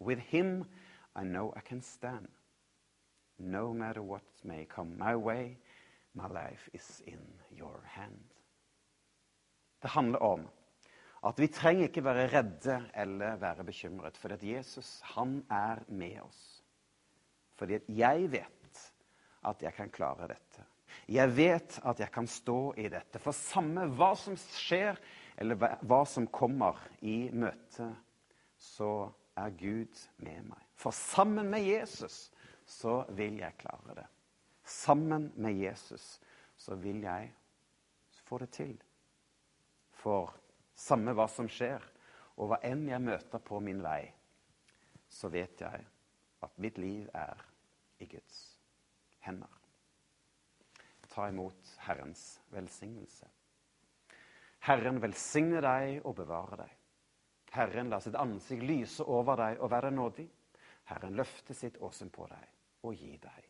With 0.00 0.18
him, 0.18 0.66
I 1.14 1.22
know 1.22 1.52
I 1.56 1.60
can 1.60 1.82
stand. 1.82 2.26
No 3.40 3.72
matter 3.72 4.02
what 4.02 4.22
may 4.44 4.66
come 4.66 4.96
my 4.98 5.14
way, 5.16 5.56
my 6.14 6.28
life 6.28 6.68
is 6.72 7.02
in 7.06 7.20
your 7.58 7.80
hand. 7.84 8.24
Det 9.82 9.88
handler 9.88 10.18
om 10.22 10.48
at 11.24 11.40
vi 11.40 11.48
trenger 11.52 11.88
ikke 11.88 12.04
være 12.04 12.28
redde 12.32 12.76
eller 12.94 13.36
være 13.36 13.64
bekymret, 13.64 14.16
fordi 14.16 14.34
at 14.34 14.44
Jesus 14.56 15.00
han 15.14 15.44
er 15.50 15.82
med 15.88 16.20
oss. 16.20 16.64
Fordi 17.56 17.74
at 17.74 17.88
jeg 17.88 18.30
vet 18.32 18.84
at 19.44 19.62
jeg 19.62 19.74
kan 19.74 19.90
klare 19.90 20.28
dette. 20.28 20.64
Jeg 21.08 21.36
vet 21.36 21.78
at 21.84 22.00
jeg 22.00 22.12
kan 22.12 22.26
stå 22.26 22.74
i 22.76 22.88
dette. 22.88 23.18
For 23.18 23.36
samme 23.36 23.86
hva 23.96 24.12
som 24.16 24.36
skjer, 24.36 24.98
eller 25.40 25.56
hva 25.84 26.02
som 26.08 26.28
kommer 26.28 26.80
i 27.00 27.30
møte, 27.32 27.88
så 28.56 29.10
er 29.36 29.56
Gud 29.56 30.02
med 30.20 30.50
meg. 30.50 30.60
For 30.76 30.92
sammen 30.96 31.48
med 31.52 31.64
Jesus 31.64 32.28
så 32.70 33.02
vil 33.18 33.40
jeg 33.40 33.58
klare 33.58 33.94
det. 33.98 34.06
Sammen 34.64 35.32
med 35.34 35.58
Jesus 35.58 36.20
så 36.56 36.76
vil 36.78 37.02
jeg 37.02 37.32
få 38.22 38.38
det 38.38 38.50
til. 38.54 38.76
For 39.90 40.30
samme 40.78 41.14
hva 41.16 41.26
som 41.28 41.48
skjer, 41.50 41.82
og 42.38 42.52
hva 42.52 42.60
enn 42.64 42.86
jeg 42.88 43.02
møter 43.02 43.42
på 43.44 43.58
min 43.60 43.82
vei, 43.84 44.04
så 45.10 45.28
vet 45.28 45.60
jeg 45.60 45.86
at 46.40 46.60
mitt 46.62 46.78
liv 46.78 47.08
er 47.12 47.42
i 48.00 48.06
Guds 48.08 48.38
hender. 49.26 49.50
Ta 51.10 51.26
imot 51.28 51.74
Herrens 51.88 52.38
velsignelse. 52.54 53.26
Herren 54.70 55.02
velsigne 55.02 55.60
deg 55.64 56.06
og 56.06 56.14
bevare 56.20 56.62
deg. 56.62 56.78
Herren 57.50 57.90
la 57.90 57.98
sitt 58.00 58.14
ansikt 58.14 58.62
lyse 58.62 59.02
over 59.02 59.36
deg 59.42 59.58
og 59.58 59.72
være 59.74 59.90
nådig. 59.90 60.28
Herren 60.86 61.18
løfte 61.18 61.56
sitt 61.56 61.80
åsyn 61.82 62.12
på 62.14 62.30
deg 62.30 62.59
og 62.82 62.96
gi 62.96 63.16
deg 63.22 63.49